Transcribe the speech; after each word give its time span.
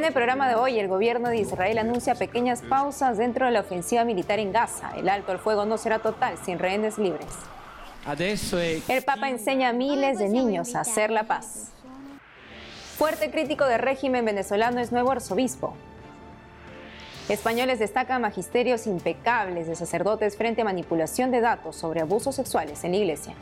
En 0.00 0.06
el 0.06 0.14
programa 0.14 0.48
de 0.48 0.54
hoy, 0.54 0.78
el 0.78 0.88
gobierno 0.88 1.28
de 1.28 1.36
Israel 1.36 1.76
anuncia 1.76 2.14
pequeñas 2.14 2.62
pausas 2.62 3.18
dentro 3.18 3.44
de 3.44 3.52
la 3.52 3.60
ofensiva 3.60 4.02
militar 4.02 4.38
en 4.38 4.50
Gaza. 4.50 4.92
El 4.96 5.10
alto 5.10 5.30
al 5.30 5.38
fuego 5.38 5.66
no 5.66 5.76
será 5.76 5.98
total 5.98 6.38
sin 6.42 6.58
rehenes 6.58 6.96
libres. 6.96 7.28
El 8.88 9.04
Papa 9.04 9.28
enseña 9.28 9.68
a 9.68 9.72
miles 9.74 10.18
de 10.18 10.30
niños 10.30 10.74
a 10.74 10.80
hacer 10.80 11.10
la 11.10 11.24
paz. 11.24 11.72
Fuerte 12.96 13.30
crítico 13.30 13.66
del 13.66 13.78
régimen 13.78 14.24
venezolano 14.24 14.80
es 14.80 14.90
nuevo 14.90 15.10
arzobispo. 15.10 15.74
Españoles 17.28 17.78
destacan 17.78 18.22
magisterios 18.22 18.86
impecables 18.86 19.66
de 19.66 19.76
sacerdotes 19.76 20.34
frente 20.34 20.62
a 20.62 20.64
manipulación 20.64 21.30
de 21.30 21.42
datos 21.42 21.76
sobre 21.76 22.00
abusos 22.00 22.36
sexuales 22.36 22.84
en 22.84 22.92
la 22.92 22.96
iglesia. 22.96 23.34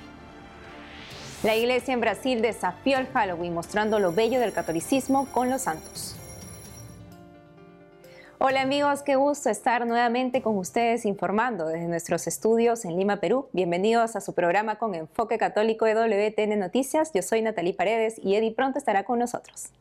La 1.45 1.55
iglesia 1.55 1.95
en 1.95 2.01
Brasil 2.01 2.43
desafió 2.43 2.99
el 2.99 3.07
Halloween 3.07 3.55
mostrando 3.55 4.01
lo 4.01 4.11
bello 4.11 4.41
del 4.41 4.53
catolicismo 4.53 5.29
con 5.31 5.51
los 5.51 5.63
santos. 5.63 6.18
Hola 8.41 8.63
amigos, 8.63 9.03
qué 9.03 9.17
gusto 9.17 9.51
estar 9.51 9.85
nuevamente 9.85 10.43
con 10.43 10.57
ustedes 10.59 11.05
informando 11.05 11.67
desde 11.67 11.89
nuestros 11.89 12.29
estudios 12.29 12.85
en 12.85 12.97
Lima, 12.97 13.17
Perú. 13.17 13.49
Bienvenidos 13.53 14.15
a 14.15 14.21
su 14.21 14.33
programa 14.33 14.77
con 14.77 14.95
enfoque 14.95 15.39
católico 15.39 15.87
de 15.87 15.95
WTN 15.95 16.57
Noticias. 16.57 17.11
Yo 17.13 17.23
soy 17.23 17.43
Natalie 17.43 17.75
Paredes 17.75 18.15
y 18.23 18.37
Eddie 18.37 18.53
pronto 18.53 18.79
estará 18.79 19.03
con 19.03 19.19
nosotros. 19.19 19.73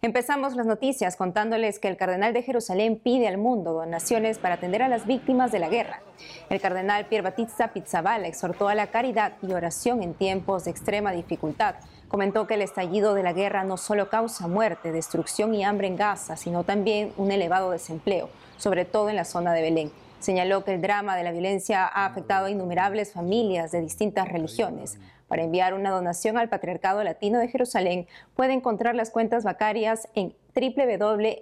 Empezamos 0.00 0.54
las 0.54 0.66
noticias 0.66 1.16
contándoles 1.16 1.80
que 1.80 1.88
el 1.88 1.96
cardenal 1.96 2.32
de 2.34 2.42
Jerusalén 2.42 3.00
pide 3.00 3.26
al 3.26 3.38
mundo 3.38 3.72
donaciones 3.72 4.38
para 4.38 4.54
atender 4.54 4.82
a 4.82 4.88
las 4.88 5.04
víctimas 5.04 5.50
de 5.50 5.58
la 5.58 5.68
guerra. 5.68 6.02
El 6.50 6.60
cardenal 6.60 7.06
Pier 7.06 7.22
Battista 7.22 7.72
Pizzaballa 7.72 8.28
exhortó 8.28 8.68
a 8.68 8.76
la 8.76 8.92
caridad 8.92 9.32
y 9.42 9.54
oración 9.54 10.04
en 10.04 10.14
tiempos 10.14 10.66
de 10.66 10.70
extrema 10.70 11.10
dificultad. 11.10 11.74
Comentó 12.14 12.46
que 12.46 12.54
el 12.54 12.62
estallido 12.62 13.14
de 13.14 13.24
la 13.24 13.32
guerra 13.32 13.64
no 13.64 13.76
solo 13.76 14.08
causa 14.08 14.46
muerte, 14.46 14.92
destrucción 14.92 15.52
y 15.52 15.64
hambre 15.64 15.88
en 15.88 15.96
Gaza, 15.96 16.36
sino 16.36 16.62
también 16.62 17.12
un 17.16 17.32
elevado 17.32 17.72
desempleo, 17.72 18.28
sobre 18.56 18.84
todo 18.84 19.10
en 19.10 19.16
la 19.16 19.24
zona 19.24 19.52
de 19.52 19.62
Belén. 19.62 19.90
Señaló 20.20 20.62
que 20.62 20.72
el 20.72 20.80
drama 20.80 21.16
de 21.16 21.24
la 21.24 21.32
violencia 21.32 21.84
ha 21.84 22.06
afectado 22.06 22.46
a 22.46 22.50
innumerables 22.50 23.12
familias 23.12 23.72
de 23.72 23.80
distintas 23.80 24.28
religiones. 24.28 25.00
Para 25.26 25.42
enviar 25.42 25.74
una 25.74 25.90
donación 25.90 26.38
al 26.38 26.48
Patriarcado 26.48 27.02
Latino 27.02 27.40
de 27.40 27.48
Jerusalén, 27.48 28.06
puede 28.36 28.52
encontrar 28.52 28.94
las 28.94 29.10
cuentas 29.10 29.42
bancarias 29.42 30.06
en 30.14 30.36
www.lpj.org. 30.54 31.34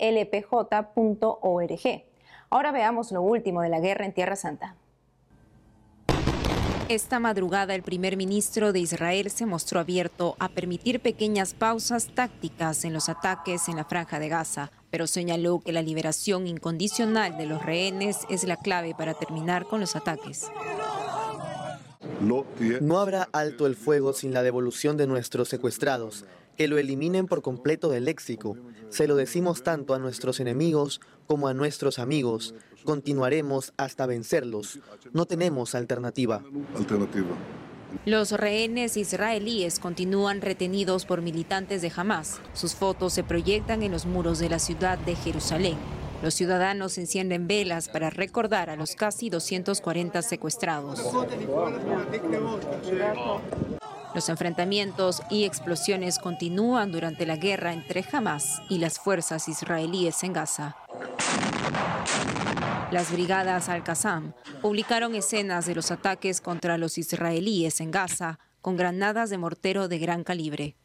Ahora 2.48 2.73
veamos 2.73 3.12
lo 3.12 3.20
último 3.20 3.61
de 3.61 3.69
la 3.69 3.81
guerra 3.81 4.07
en 4.07 4.14
Tierra 4.14 4.36
Santa. 4.36 4.75
Esta 6.93 7.19
madrugada 7.19 7.75
el 7.75 7.83
primer 7.83 8.19
ministro 8.19 8.71
de 8.75 8.81
Israel 8.81 9.31
se 9.31 9.47
mostró 9.47 9.81
abierto 9.81 10.37
a 10.39 10.51
permitir 10.51 11.01
pequeñas 11.01 11.55
pausas 11.55 12.09
tácticas 12.15 12.85
en 12.85 12.93
los 12.93 13.09
ataques 13.09 13.71
en 13.71 13.77
la 13.77 13.87
franja 13.87 14.19
de 14.19 14.29
Gaza, 14.29 14.71
pero 14.91 15.07
señaló 15.07 15.61
que 15.61 15.73
la 15.73 15.81
liberación 15.81 16.47
incondicional 16.47 17.39
de 17.39 17.47
los 17.47 17.65
rehenes 17.65 18.19
es 18.29 18.45
la 18.45 18.59
clave 18.59 18.95
para 18.95 19.15
terminar 19.15 19.65
con 19.65 19.81
los 19.81 19.97
ataques. 19.97 20.51
No 22.20 23.01
habrá 23.01 23.27
alto 23.33 23.67
el 23.67 23.75
fuego 23.75 24.13
sin 24.13 24.35
la 24.35 24.43
devolución 24.43 24.98
de 24.98 25.07
nuestros 25.07 25.48
secuestrados, 25.48 26.27
que 26.59 26.69
lo 26.69 26.77
eliminen 26.77 27.27
por 27.27 27.41
completo 27.41 27.89
del 27.89 28.05
léxico. 28.05 28.59
Se 28.91 29.09
lo 29.09 29.17
decimos 29.17 29.63
tanto 29.63 29.95
a 29.95 29.98
nuestros 29.98 30.41
enemigos 30.41 31.01
como 31.27 31.48
a 31.48 31.55
nuestros 31.55 31.98
amigos. 31.98 32.55
Continuaremos 32.85 33.73
hasta 33.77 34.07
vencerlos. 34.07 34.79
No 35.13 35.27
tenemos 35.27 35.75
alternativa. 35.75 36.43
Los 38.05 38.33
rehenes 38.33 38.97
israelíes 38.97 39.79
continúan 39.79 40.41
retenidos 40.41 41.05
por 41.05 41.23
militantes 41.23 41.83
de 41.83 41.92
Hamas. 41.95 42.41
Sus 42.55 42.75
fotos 42.75 43.13
se 43.13 43.23
proyectan 43.23 43.83
en 43.83 43.92
los 43.92 44.07
muros 44.07 44.39
de 44.39 44.48
la 44.48 44.59
ciudad 44.59 44.98
de 44.98 45.15
Jerusalén. 45.15 45.77
Los 46.23 46.35
ciudadanos 46.35 46.98
encienden 46.98 47.48
velas 47.48 47.89
para 47.89 48.09
recordar 48.09 48.71
a 48.71 48.77
los 48.77 48.95
casi 48.95 49.29
240 49.29 50.23
secuestrados. 50.23 51.03
Los 54.15 54.29
enfrentamientos 54.29 55.23
y 55.31 55.45
explosiones 55.45 56.19
continúan 56.19 56.92
durante 56.92 57.27
la 57.27 57.37
guerra 57.37 57.73
entre 57.73 58.05
Hamas 58.13 58.63
y 58.69 58.79
las 58.79 58.98
fuerzas 58.98 59.48
israelíes 59.48 60.23
en 60.23 60.33
Gaza. 60.33 60.77
Las 62.92 63.11
brigadas 63.11 63.70
Al-Qassam 63.70 64.35
publicaron 64.61 65.14
escenas 65.14 65.64
de 65.64 65.75
los 65.75 65.91
ataques 65.91 66.42
contra 66.42 66.77
los 66.77 66.98
israelíes 66.98 67.80
en 67.80 67.91
Gaza 67.91 68.39
con 68.61 68.77
granadas 68.77 69.30
de 69.30 69.39
mortero 69.39 69.89
de 69.89 69.98
gran 69.98 70.25
calibre. 70.25 70.77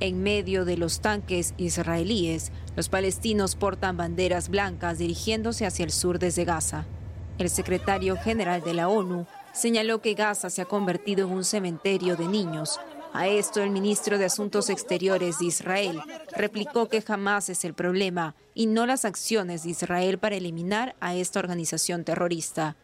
En 0.00 0.22
medio 0.22 0.66
de 0.66 0.76
los 0.76 1.00
tanques 1.00 1.54
israelíes, 1.56 2.52
los 2.76 2.90
palestinos 2.90 3.56
portan 3.56 3.96
banderas 3.96 4.50
blancas 4.50 4.98
dirigiéndose 4.98 5.64
hacia 5.64 5.86
el 5.86 5.92
sur 5.92 6.18
desde 6.18 6.44
Gaza. 6.44 6.84
El 7.38 7.48
secretario 7.48 8.18
general 8.18 8.62
de 8.62 8.74
la 8.74 8.88
ONU 8.88 9.26
señaló 9.54 10.02
que 10.02 10.12
Gaza 10.12 10.50
se 10.50 10.60
ha 10.60 10.66
convertido 10.66 11.26
en 11.26 11.32
un 11.32 11.44
cementerio 11.44 12.16
de 12.16 12.28
niños. 12.28 12.78
A 13.14 13.28
esto 13.28 13.62
el 13.62 13.70
ministro 13.70 14.18
de 14.18 14.24
Asuntos 14.24 14.68
Exteriores 14.68 15.38
de 15.38 15.44
Israel 15.44 16.00
replicó 16.36 16.88
que 16.88 17.00
jamás 17.00 17.48
es 17.48 17.64
el 17.64 17.72
problema 17.72 18.34
y 18.54 18.66
no 18.66 18.86
las 18.86 19.04
acciones 19.04 19.62
de 19.62 19.70
Israel 19.70 20.18
para 20.18 20.34
eliminar 20.34 20.96
a 20.98 21.14
esta 21.14 21.38
organización 21.38 22.02
terrorista. 22.02 22.74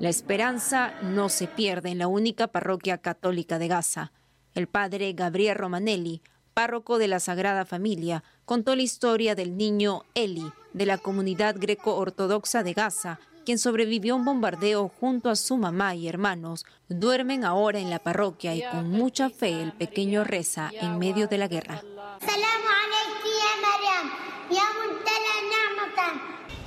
La 0.00 0.08
esperanza 0.08 0.94
no 1.02 1.28
se 1.28 1.46
pierde 1.46 1.90
en 1.90 1.98
la 1.98 2.08
única 2.08 2.48
parroquia 2.48 2.98
católica 2.98 3.60
de 3.60 3.68
Gaza. 3.68 4.10
El 4.52 4.66
padre 4.66 5.12
Gabriel 5.12 5.54
Romanelli, 5.54 6.20
párroco 6.52 6.98
de 6.98 7.06
la 7.06 7.20
Sagrada 7.20 7.64
Familia, 7.64 8.24
contó 8.44 8.74
la 8.74 8.82
historia 8.82 9.36
del 9.36 9.56
niño 9.56 10.02
Eli 10.14 10.50
de 10.72 10.86
la 10.86 10.98
comunidad 10.98 11.54
greco-ortodoxa 11.56 12.64
de 12.64 12.72
Gaza, 12.72 13.20
quien 13.44 13.58
sobrevivió 13.58 14.14
a 14.14 14.16
un 14.16 14.24
bombardeo 14.24 14.90
junto 15.00 15.30
a 15.30 15.36
su 15.36 15.56
mamá 15.56 15.94
y 15.94 16.08
hermanos. 16.08 16.64
Duermen 16.88 17.44
ahora 17.44 17.78
en 17.78 17.90
la 17.90 17.98
parroquia 17.98 18.54
y 18.54 18.62
con 18.62 18.90
mucha 18.90 19.30
fe 19.30 19.62
el 19.62 19.72
pequeño 19.72 20.24
reza 20.24 20.70
en 20.80 20.98
medio 20.98 21.26
de 21.26 21.38
la 21.38 21.48
guerra. 21.48 21.82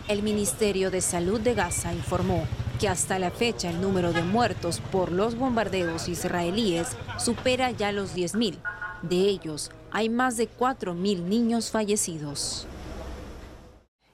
El 0.08 0.22
Ministerio 0.22 0.92
de 0.92 1.02
Salud 1.02 1.42
de 1.42 1.56
Gaza 1.56 1.92
informó 1.94 2.46
que 2.80 2.88
hasta 2.88 3.18
la 3.18 3.32
fecha 3.32 3.70
el 3.70 3.82
número 3.82 4.14
de 4.14 4.22
muertos 4.22 4.82
por 4.92 5.12
los 5.12 5.36
bombardeos 5.36 6.08
israelíes 6.10 6.90
supera 7.18 7.72
ya 7.72 7.92
los 7.92 8.16
10.000. 8.16 8.58
De 9.02 9.16
ellos, 9.16 9.72
hay 9.92 10.10
más 10.10 10.38
de 10.38 10.50
4.000 10.50 11.24
niños 11.24 11.72
fallecidos. 11.72 12.68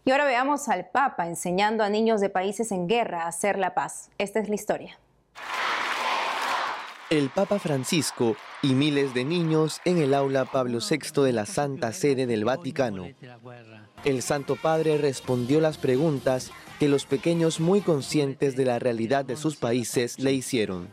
Y 0.03 0.11
ahora 0.11 0.25
veamos 0.25 0.67
al 0.67 0.87
Papa 0.89 1.27
enseñando 1.27 1.83
a 1.83 1.89
niños 1.89 2.21
de 2.21 2.29
países 2.29 2.71
en 2.71 2.87
guerra 2.87 3.23
a 3.23 3.27
hacer 3.27 3.59
la 3.59 3.75
paz. 3.75 4.09
Esta 4.17 4.39
es 4.39 4.49
la 4.49 4.55
historia. 4.55 4.97
El 7.11 7.29
Papa 7.29 7.59
Francisco 7.59 8.35
y 8.63 8.73
miles 8.73 9.13
de 9.13 9.25
niños 9.25 9.81
en 9.85 9.97
el 9.97 10.13
aula 10.13 10.45
Pablo 10.45 10.79
VI 10.79 11.21
de 11.23 11.33
la 11.33 11.45
Santa 11.45 11.91
Sede 11.91 12.25
del 12.25 12.45
Vaticano. 12.45 13.09
El 14.05 14.21
Santo 14.21 14.55
Padre 14.55 14.97
respondió 14.97 15.59
las 15.59 15.77
preguntas 15.77 16.51
que 16.79 16.87
los 16.87 17.05
pequeños 17.05 17.59
muy 17.59 17.81
conscientes 17.81 18.55
de 18.55 18.65
la 18.65 18.79
realidad 18.79 19.25
de 19.25 19.35
sus 19.35 19.57
países 19.57 20.19
le 20.19 20.33
hicieron. 20.33 20.89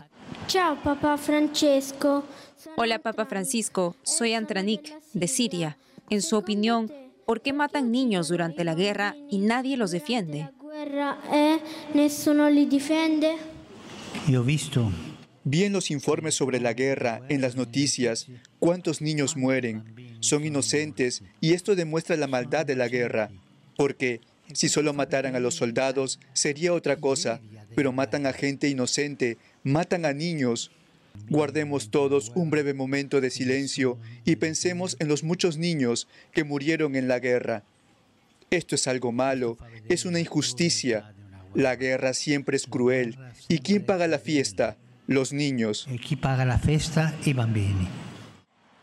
Chao, 0.48 0.76
Papa 0.82 1.16
Francesco. 1.16 2.24
Hola, 2.76 2.98
Papa 2.98 3.24
Francisco. 3.24 3.94
Soy 4.02 4.34
Antranik, 4.34 4.92
de 5.12 5.28
Siria. 5.28 5.78
En 6.10 6.20
su 6.20 6.36
opinión, 6.36 6.92
¿por 7.28 7.42
qué 7.42 7.52
matan 7.52 7.92
niños 7.92 8.28
durante 8.28 8.64
la 8.64 8.74
guerra 8.74 9.14
y 9.28 9.36
nadie 9.36 9.76
los 9.76 9.90
defiende? 9.90 10.48
Yo 14.26 14.40
he 14.40 14.46
visto 14.46 14.90
Vi 15.44 15.64
en 15.64 15.74
los 15.74 15.90
informes 15.90 16.34
sobre 16.34 16.58
la 16.58 16.72
guerra, 16.72 17.20
en 17.28 17.42
las 17.42 17.54
noticias, 17.54 18.28
cuántos 18.58 19.02
niños 19.02 19.36
mueren. 19.36 19.84
Son 20.20 20.42
inocentes 20.42 21.22
y 21.42 21.52
esto 21.52 21.76
demuestra 21.76 22.16
la 22.16 22.26
maldad 22.26 22.64
de 22.64 22.76
la 22.76 22.88
guerra. 22.88 23.30
Porque 23.76 24.22
si 24.54 24.70
solo 24.70 24.94
mataran 24.94 25.36
a 25.36 25.40
los 25.40 25.54
soldados, 25.54 26.20
sería 26.32 26.72
otra 26.72 26.96
cosa, 26.96 27.42
pero 27.74 27.92
matan 27.92 28.24
a 28.24 28.32
gente 28.32 28.70
inocente, 28.70 29.36
matan 29.64 30.06
a 30.06 30.14
niños. 30.14 30.70
Guardemos 31.28 31.90
todos 31.90 32.32
un 32.34 32.50
breve 32.50 32.74
momento 32.74 33.20
de 33.20 33.30
silencio 33.30 33.98
y 34.24 34.36
pensemos 34.36 34.96
en 34.98 35.08
los 35.08 35.22
muchos 35.22 35.58
niños 35.58 36.08
que 36.32 36.44
murieron 36.44 36.96
en 36.96 37.08
la 37.08 37.18
guerra. 37.18 37.64
Esto 38.50 38.74
es 38.74 38.86
algo 38.86 39.12
malo, 39.12 39.58
es 39.88 40.04
una 40.04 40.20
injusticia. 40.20 41.14
La 41.54 41.76
guerra 41.76 42.14
siempre 42.14 42.56
es 42.56 42.66
cruel. 42.66 43.18
¿Y 43.48 43.58
quién 43.58 43.84
paga 43.84 44.06
la 44.06 44.18
fiesta? 44.18 44.76
Los 45.06 45.32
niños. 45.32 45.86
¿Y 45.90 45.98
quién 45.98 46.20
paga 46.20 46.44
la 46.44 46.58
fiesta? 46.58 47.14
I 47.24 47.32
bambini. 47.32 47.88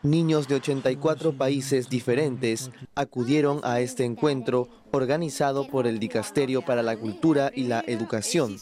Niños 0.06 0.46
de 0.46 0.54
84 0.54 1.36
países 1.36 1.88
diferentes 1.88 2.70
acudieron 2.94 3.60
a 3.64 3.80
este 3.80 4.04
encuentro 4.04 4.68
organizado 4.92 5.66
por 5.66 5.88
el 5.88 5.98
Dicasterio 5.98 6.62
para 6.62 6.84
la 6.84 6.96
Cultura 6.96 7.50
y 7.52 7.64
la 7.64 7.82
Educación. 7.88 8.56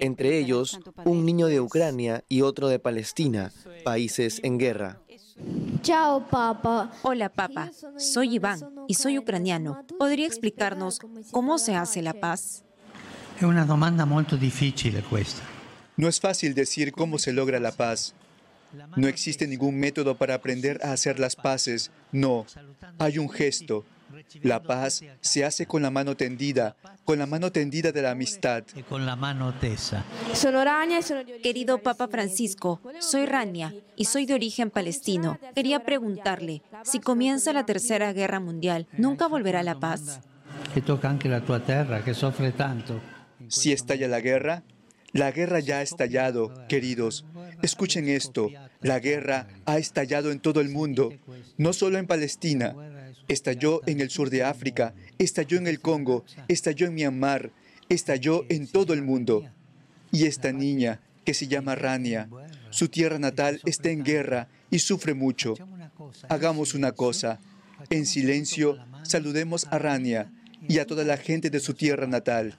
Entre 0.00 0.38
ellos 0.38 0.78
un 1.04 1.24
niño 1.24 1.46
de 1.46 1.60
Ucrania 1.60 2.24
y 2.28 2.42
otro 2.42 2.68
de 2.68 2.78
Palestina, 2.78 3.52
países 3.84 4.40
en 4.42 4.58
guerra. 4.58 5.00
Ciao 5.82 6.26
Papa. 6.28 6.92
Hola, 7.02 7.28
Papa. 7.28 7.70
Soy 7.98 8.36
Iván 8.36 8.60
y 8.88 8.94
soy 8.94 9.18
ucraniano. 9.18 9.84
¿Podría 9.98 10.26
explicarnos 10.26 11.00
cómo 11.30 11.58
se 11.58 11.74
hace 11.74 12.02
la 12.02 12.14
paz? 12.14 12.64
È 13.40 13.44
una 13.44 13.64
domanda 13.64 14.04
molto 14.04 14.36
difficile 14.36 15.02
questa. 15.02 15.42
No 15.96 16.06
es 16.06 16.20
fácil 16.20 16.54
decir 16.54 16.92
cómo 16.92 17.18
se 17.18 17.32
logra 17.32 17.58
la 17.58 17.72
paz. 17.72 18.14
No 18.96 19.08
existe 19.08 19.46
ningún 19.46 19.78
método 19.78 20.16
para 20.16 20.34
aprender 20.34 20.80
a 20.82 20.92
hacer 20.92 21.18
las 21.18 21.34
paces. 21.34 21.90
No, 22.12 22.46
hay 22.98 23.18
un 23.18 23.28
gesto. 23.28 23.84
La 24.42 24.62
paz 24.62 25.02
se 25.20 25.44
hace 25.44 25.66
con 25.66 25.82
la 25.82 25.90
mano 25.90 26.16
tendida, 26.16 26.76
con 27.04 27.18
la 27.18 27.26
mano 27.26 27.50
tendida 27.50 27.92
de 27.92 28.02
la 28.02 28.12
amistad. 28.12 28.64
Querido 31.42 31.78
Papa. 31.78 32.08
Francisco, 32.08 32.80
soy 33.00 33.26
Rania 33.26 33.74
y 33.96 34.04
soy 34.04 34.26
de 34.26 34.34
origen 34.34 34.70
palestino. 34.70 35.38
Quería 35.54 35.84
preguntarle, 35.84 36.62
si 36.84 37.00
comienza 37.00 37.52
la 37.52 37.66
Tercera 37.66 38.12
Guerra 38.12 38.40
Mundial, 38.40 38.86
¿nunca 38.96 39.26
volverá 39.26 39.62
la 39.62 39.78
paz? 39.78 40.20
Che 40.72 40.82
tocca 40.82 41.08
anche 41.08 41.28
la 41.28 41.40
tua 41.40 41.60
terra, 41.60 42.02
che 42.02 42.14
soffre 42.14 42.54
tanto. 42.54 43.00
Si 43.48 43.72
estalla 43.72 44.06
la 44.06 44.20
guerra, 44.20 44.62
la 45.12 45.30
guerra 45.30 45.60
ya 45.60 45.78
ha 45.78 45.82
estallado, 45.82 46.52
queridos. 46.68 47.24
Escuchen 47.62 48.08
esto, 48.08 48.50
la 48.80 48.98
guerra 48.98 49.46
ha 49.64 49.78
estallado 49.78 50.30
en 50.30 50.40
todo 50.40 50.60
el 50.60 50.68
mundo, 50.68 51.12
no 51.56 51.72
solo 51.72 51.98
en 51.98 52.06
Palestina. 52.06 52.74
Estalló 53.28 53.80
en 53.86 54.00
el 54.00 54.10
sur 54.10 54.30
de 54.30 54.42
África, 54.42 54.94
estalló 55.18 55.58
en 55.58 55.66
el 55.66 55.80
Congo, 55.80 56.24
estalló 56.48 56.86
en 56.86 56.94
Myanmar, 56.94 57.50
estalló 57.88 58.44
en 58.48 58.66
todo 58.66 58.92
el 58.92 59.02
mundo. 59.02 59.48
Y 60.12 60.26
esta 60.26 60.52
niña, 60.52 61.00
que 61.24 61.34
se 61.34 61.48
llama 61.48 61.74
Rania, 61.74 62.28
su 62.70 62.88
tierra 62.88 63.18
natal 63.18 63.60
está 63.64 63.90
en 63.90 64.04
guerra 64.04 64.48
y 64.70 64.78
sufre 64.78 65.14
mucho. 65.14 65.54
Hagamos 66.28 66.74
una 66.74 66.92
cosa, 66.92 67.40
en 67.90 68.06
silencio 68.06 68.78
saludemos 69.02 69.66
a 69.70 69.78
Rania 69.78 70.30
y 70.68 70.78
a 70.78 70.86
toda 70.86 71.04
la 71.04 71.16
gente 71.16 71.50
de 71.50 71.60
su 71.60 71.74
tierra 71.74 72.06
natal. 72.06 72.58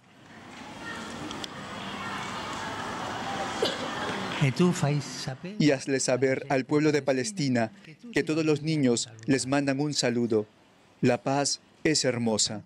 Y 5.60 5.72
hazle 5.72 6.00
saber 6.00 6.46
al 6.50 6.66
pueblo 6.66 6.92
de 6.92 7.02
Palestina 7.02 7.72
que 8.14 8.24
todos 8.24 8.46
los 8.46 8.62
niños 8.62 9.10
les 9.26 9.48
mandan 9.48 9.80
un 9.80 9.94
saludo. 9.94 10.46
La 11.02 11.22
paz 11.24 11.62
es 11.84 12.06
hermosa. 12.06 12.64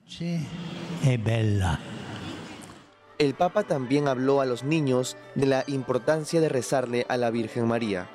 El 3.17 3.33
Papa 3.33 3.63
también 3.63 4.07
habló 4.07 4.41
a 4.41 4.45
los 4.45 4.63
niños 4.63 5.17
de 5.35 5.45
la 5.45 5.63
importancia 5.67 6.39
de 6.39 6.49
rezarle 6.49 7.05
a 7.09 7.17
la 7.17 7.31
Virgen 7.31 7.67
María. 7.67 8.09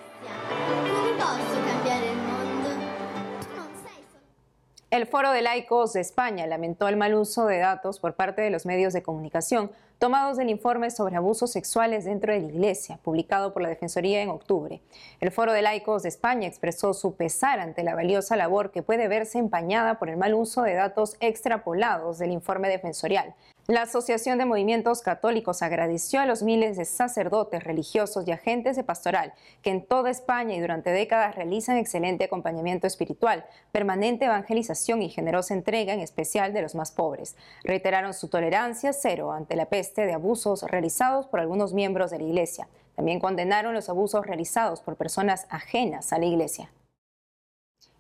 El 4.90 5.06
Foro 5.06 5.32
de 5.32 5.43
Laicos 5.43 5.93
de 5.93 6.00
España 6.00 6.46
lamentó 6.46 6.87
el 6.87 6.96
mal 6.96 7.14
uso 7.14 7.46
de 7.46 7.58
datos 7.58 7.99
por 7.99 8.14
parte 8.14 8.43
de 8.43 8.50
los 8.50 8.64
medios 8.64 8.93
de 8.93 9.02
comunicación 9.02 9.72
tomados 9.99 10.37
del 10.37 10.50
informe 10.50 10.91
sobre 10.91 11.17
abusos 11.17 11.52
sexuales 11.52 12.05
dentro 12.05 12.32
de 12.32 12.41
la 12.41 12.49
Iglesia, 12.49 12.99
publicado 13.02 13.52
por 13.52 13.62
la 13.62 13.69
Defensoría 13.69 14.23
en 14.23 14.29
octubre. 14.29 14.81
El 15.20 15.31
Foro 15.31 15.52
de 15.52 15.62
Laicos 15.62 16.02
de 16.02 16.08
España 16.08 16.46
expresó 16.46 16.94
su 16.94 17.14
pesar 17.14 17.61
ante 17.61 17.82
la 17.82 17.94
valiosa 17.94 18.37
labor 18.37 18.70
que 18.70 18.82
puede 18.82 19.08
verse 19.08 19.38
empañada 19.38 19.99
por 19.99 20.11
el 20.11 20.17
mal 20.17 20.35
uso 20.35 20.62
de 20.62 20.75
datos 20.75 21.17
extrapolados 21.20 22.19
del 22.19 22.32
informe 22.32 22.69
defensorial. 22.69 23.35
La 23.67 23.82
Asociación 23.82 24.37
de 24.37 24.44
Movimientos 24.44 25.00
Católicos 25.00 25.62
agradeció 25.62 26.20
a 26.20 26.26
los 26.26 26.43
miles 26.43 26.76
de 26.76 26.85
sacerdotes, 26.85 27.64
religiosos 27.64 28.29
y 28.29 28.31
agentes 28.31 28.76
de 28.76 28.85
pastoral 28.85 29.32
que 29.62 29.70
en 29.70 29.87
toda 29.87 30.11
España 30.11 30.55
y 30.55 30.61
durante 30.61 30.90
décadas 30.90 31.35
realizan 31.35 31.79
excelente 31.79 32.25
acompañamiento 32.25 32.87
espiritual, 32.87 33.47
permanente 33.73 34.26
evangelización 34.26 35.00
y 35.00 35.08
generosa 35.08 35.55
entrega 35.55 35.94
en 35.94 36.00
especial 36.00 36.52
de 36.52 36.61
los 36.61 36.75
más 36.75 36.93
pobres. 36.93 37.37
Reiteraron 37.62 38.12
su 38.12 38.29
tolerancia 38.29 38.93
cero 38.93 39.32
ante 39.32 39.56
la 39.56 39.64
peste 39.64 39.83
de 39.92 40.12
abusos 40.12 40.62
realizados 40.62 41.26
por 41.26 41.40
algunos 41.40 41.75
miembros 41.75 42.10
de 42.10 42.19
la 42.19 42.25
Iglesia. 42.25 42.69
También 42.96 43.20
condenaron 43.20 43.75
los 43.75 43.88
abusos 43.88 44.26
realizados 44.26 44.81
por 44.81 44.96
personas 44.96 45.46
ajenas 45.50 46.12
a 46.12 46.19
la 46.19 46.26
Iglesia. 46.26 46.70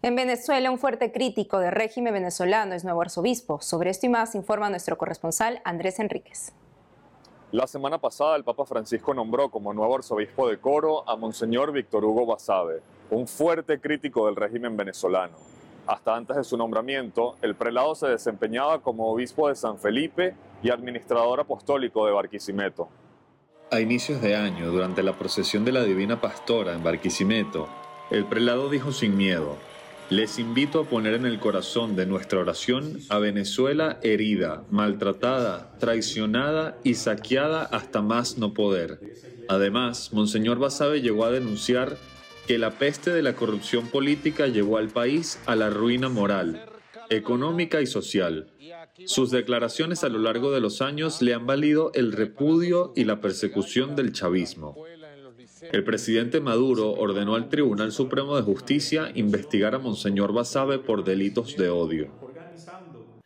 En 0.02 0.16
Venezuela, 0.16 0.70
un 0.70 0.78
fuerte 0.78 1.12
crítico 1.12 1.58
del 1.58 1.72
régimen 1.72 2.12
venezolano 2.12 2.74
es 2.74 2.84
nuevo 2.84 3.00
arzobispo. 3.00 3.60
Sobre 3.60 3.90
esto 3.90 4.06
y 4.06 4.10
más 4.10 4.34
informa 4.34 4.68
nuestro 4.68 4.98
corresponsal 4.98 5.60
Andrés 5.64 5.98
Enríquez. 5.98 6.52
La 7.52 7.66
semana 7.66 7.98
pasada 7.98 8.36
el 8.36 8.44
Papa 8.44 8.66
Francisco 8.66 9.14
nombró 9.14 9.50
como 9.50 9.72
nuevo 9.72 9.94
arzobispo 9.94 10.48
de 10.48 10.58
Coro 10.58 11.08
a 11.08 11.16
Monseñor 11.16 11.72
Víctor 11.72 12.04
Hugo 12.04 12.26
Basabe, 12.26 12.82
un 13.10 13.26
fuerte 13.26 13.80
crítico 13.80 14.26
del 14.26 14.36
régimen 14.36 14.76
venezolano. 14.76 15.36
Hasta 15.86 16.16
antes 16.16 16.36
de 16.36 16.44
su 16.44 16.56
nombramiento, 16.56 17.36
el 17.42 17.54
prelado 17.54 17.94
se 17.94 18.06
desempeñaba 18.08 18.80
como 18.80 19.10
obispo 19.10 19.48
de 19.48 19.54
San 19.54 19.78
Felipe 19.78 20.34
y 20.62 20.70
administrador 20.70 21.40
apostólico 21.40 22.06
de 22.06 22.12
Barquisimeto. 22.12 22.88
A 23.70 23.80
inicios 23.80 24.22
de 24.22 24.34
año, 24.34 24.70
durante 24.70 25.02
la 25.02 25.12
procesión 25.12 25.64
de 25.64 25.72
la 25.72 25.84
Divina 25.84 26.20
Pastora 26.20 26.72
en 26.72 26.82
Barquisimeto, 26.82 27.68
el 28.10 28.24
prelado 28.24 28.70
dijo 28.70 28.92
sin 28.92 29.16
miedo, 29.16 29.56
les 30.10 30.38
invito 30.38 30.80
a 30.80 30.84
poner 30.84 31.14
en 31.14 31.26
el 31.26 31.40
corazón 31.40 31.96
de 31.96 32.06
nuestra 32.06 32.38
oración 32.38 33.00
a 33.08 33.18
Venezuela 33.18 33.98
herida, 34.02 34.62
maltratada, 34.70 35.76
traicionada 35.78 36.78
y 36.84 36.94
saqueada 36.94 37.62
hasta 37.64 38.02
más 38.02 38.36
no 38.36 38.52
poder. 38.52 39.00
Además, 39.48 40.12
Monseñor 40.12 40.58
Basabe 40.58 41.00
llegó 41.00 41.24
a 41.24 41.30
denunciar 41.30 41.96
que 42.46 42.58
la 42.58 42.78
peste 42.78 43.10
de 43.10 43.22
la 43.22 43.34
corrupción 43.34 43.88
política 43.88 44.46
llevó 44.48 44.76
al 44.78 44.88
país 44.88 45.40
a 45.46 45.56
la 45.56 45.70
ruina 45.70 46.08
moral, 46.08 46.66
económica 47.08 47.80
y 47.80 47.86
social. 47.86 48.52
Sus 49.06 49.30
declaraciones 49.30 50.04
a 50.04 50.08
lo 50.08 50.18
largo 50.18 50.52
de 50.52 50.60
los 50.60 50.82
años 50.82 51.22
le 51.22 51.34
han 51.34 51.46
valido 51.46 51.90
el 51.94 52.12
repudio 52.12 52.92
y 52.94 53.04
la 53.04 53.20
persecución 53.20 53.96
del 53.96 54.12
chavismo. 54.12 54.76
El 55.72 55.84
presidente 55.84 56.40
Maduro 56.40 56.92
ordenó 56.92 57.34
al 57.34 57.48
Tribunal 57.48 57.92
Supremo 57.92 58.36
de 58.36 58.42
Justicia 58.42 59.10
investigar 59.14 59.74
a 59.74 59.78
Monseñor 59.78 60.32
Basabe 60.32 60.78
por 60.78 61.04
delitos 61.04 61.56
de 61.56 61.70
odio. 61.70 62.10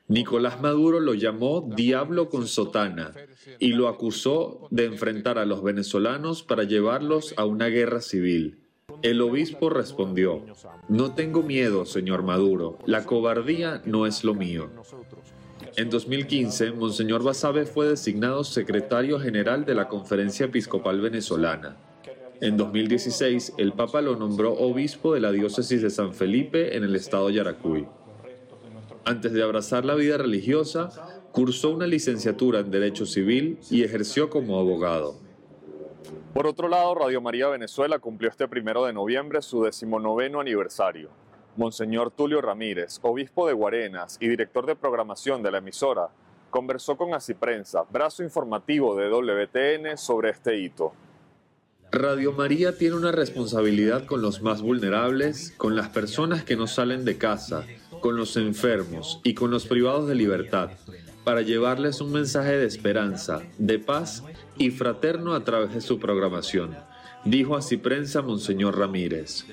Nicolás 0.06 0.60
Maduro 0.60 1.00
lo 1.00 1.14
llamó 1.14 1.68
Diablo 1.76 2.30
con 2.30 2.46
sotana 2.46 3.12
y 3.58 3.72
lo 3.72 3.88
acusó 3.88 4.68
de 4.70 4.86
enfrentar 4.86 5.36
a 5.38 5.44
los 5.44 5.62
venezolanos 5.62 6.42
para 6.42 6.62
llevarlos 6.62 7.34
a 7.36 7.44
una 7.44 7.66
guerra 7.66 8.00
civil. 8.00 8.67
El 9.02 9.20
obispo 9.20 9.70
respondió, 9.70 10.42
no 10.88 11.14
tengo 11.14 11.42
miedo, 11.42 11.84
señor 11.84 12.22
Maduro, 12.22 12.78
la 12.84 13.04
cobardía 13.04 13.80
no 13.84 14.06
es 14.06 14.24
lo 14.24 14.34
mío. 14.34 14.70
En 15.76 15.88
2015, 15.88 16.72
Monseñor 16.72 17.22
Basabe 17.22 17.64
fue 17.64 17.86
designado 17.86 18.42
secretario 18.44 19.20
general 19.20 19.64
de 19.64 19.74
la 19.74 19.88
Conferencia 19.88 20.46
Episcopal 20.46 21.00
Venezolana. 21.00 21.76
En 22.40 22.56
2016, 22.56 23.54
el 23.58 23.72
Papa 23.72 24.00
lo 24.00 24.16
nombró 24.16 24.54
obispo 24.54 25.14
de 25.14 25.20
la 25.20 25.32
diócesis 25.32 25.80
de 25.82 25.90
San 25.90 26.12
Felipe 26.12 26.76
en 26.76 26.82
el 26.82 26.96
estado 26.96 27.30
Yaracuy. 27.30 27.86
Antes 29.04 29.32
de 29.32 29.42
abrazar 29.42 29.84
la 29.84 29.94
vida 29.94 30.16
religiosa, 30.16 31.20
cursó 31.30 31.70
una 31.70 31.86
licenciatura 31.86 32.60
en 32.60 32.70
Derecho 32.70 33.06
Civil 33.06 33.58
y 33.70 33.84
ejerció 33.84 34.28
como 34.28 34.58
abogado. 34.58 35.27
Por 36.34 36.46
otro 36.46 36.68
lado, 36.68 36.94
Radio 36.94 37.20
María 37.20 37.48
Venezuela 37.48 37.98
cumplió 37.98 38.30
este 38.30 38.46
primero 38.48 38.84
de 38.84 38.92
noviembre 38.92 39.40
su 39.40 39.62
decimonoveno 39.64 40.40
aniversario. 40.40 41.08
Monseñor 41.56 42.10
Tulio 42.10 42.40
Ramírez, 42.40 43.00
obispo 43.02 43.46
de 43.46 43.54
Guarenas 43.54 44.18
y 44.20 44.28
director 44.28 44.66
de 44.66 44.76
programación 44.76 45.42
de 45.42 45.50
la 45.50 45.58
emisora, 45.58 46.10
conversó 46.50 46.96
con 46.96 47.14
Asiprensa, 47.14 47.82
brazo 47.90 48.22
informativo 48.22 48.94
de 48.94 49.08
WTN, 49.08 49.96
sobre 49.96 50.30
este 50.30 50.58
hito. 50.58 50.92
Radio 51.90 52.32
María 52.32 52.76
tiene 52.76 52.96
una 52.96 53.10
responsabilidad 53.10 54.04
con 54.04 54.20
los 54.20 54.42
más 54.42 54.60
vulnerables, 54.60 55.52
con 55.56 55.74
las 55.74 55.88
personas 55.88 56.44
que 56.44 56.56
no 56.56 56.66
salen 56.66 57.06
de 57.06 57.16
casa, 57.16 57.64
con 58.00 58.16
los 58.16 58.36
enfermos 58.36 59.20
y 59.24 59.32
con 59.32 59.50
los 59.50 59.66
privados 59.66 60.06
de 60.06 60.14
libertad, 60.14 60.70
para 61.24 61.40
llevarles 61.40 62.02
un 62.02 62.12
mensaje 62.12 62.58
de 62.58 62.66
esperanza, 62.66 63.40
de 63.56 63.78
paz 63.78 64.22
y 64.58 64.70
fraterno 64.70 65.34
a 65.34 65.44
través 65.44 65.74
de 65.74 65.80
su 65.80 65.98
programación, 65.98 66.76
dijo 67.24 67.56
así 67.56 67.76
prensa 67.76 68.22
Monseñor 68.22 68.78
Ramírez. 68.78 69.46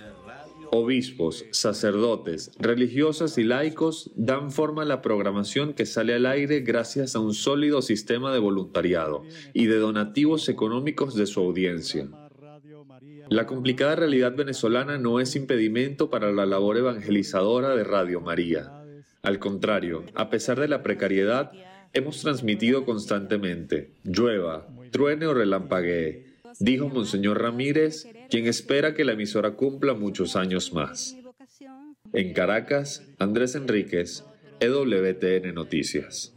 Obispos, 0.72 1.46
sacerdotes, 1.52 2.52
religiosas 2.60 3.38
y 3.38 3.44
laicos 3.44 4.12
dan 4.16 4.52
forma 4.52 4.82
a 4.82 4.86
la 4.86 5.02
programación 5.02 5.74
que 5.74 5.86
sale 5.86 6.16
al 6.16 6.26
aire 6.26 6.62
gracias 6.62 7.16
a 7.16 7.20
un 7.20 7.34
sólido 7.34 7.82
sistema 7.82 8.34
de 8.34 8.40
voluntariado 8.40 9.24
y 9.54 9.68
de 9.68 9.78
donativos 9.78 10.50
económicos 10.50 11.16
de 11.16 11.28
su 11.28 11.40
audiencia. 11.40 12.10
La 13.30 13.48
complicada 13.48 13.96
realidad 13.96 14.36
venezolana 14.36 14.98
no 14.98 15.20
es 15.20 15.36
impedimento 15.36 16.10
para 16.10 16.32
la 16.32 16.46
labor 16.46 16.78
evangelizadora 16.78 17.76
de 17.76 17.84
Radio 17.84 18.22
María. 18.22 18.72
Al 19.24 19.40
contrario, 19.40 20.04
a 20.14 20.30
pesar 20.30 20.60
de 20.60 20.68
la 20.68 20.84
precariedad, 20.84 21.52
Hemos 21.98 22.22
transmitido 22.22 22.84
constantemente, 22.84 23.90
llueva, 24.04 24.68
truene 24.92 25.28
o 25.28 25.34
relampaguee, 25.34 26.26
dijo 26.60 26.90
Monseñor 26.90 27.42
Ramírez, 27.42 28.06
quien 28.30 28.48
espera 28.48 28.94
que 28.94 29.06
la 29.06 29.14
emisora 29.14 29.52
cumpla 29.52 29.94
muchos 29.94 30.36
años 30.36 30.74
más. 30.74 31.16
En 32.12 32.34
Caracas, 32.34 33.02
Andrés 33.18 33.56
Enríquez, 33.56 34.26
EWTN 34.60 35.56
Noticias. 35.56 36.34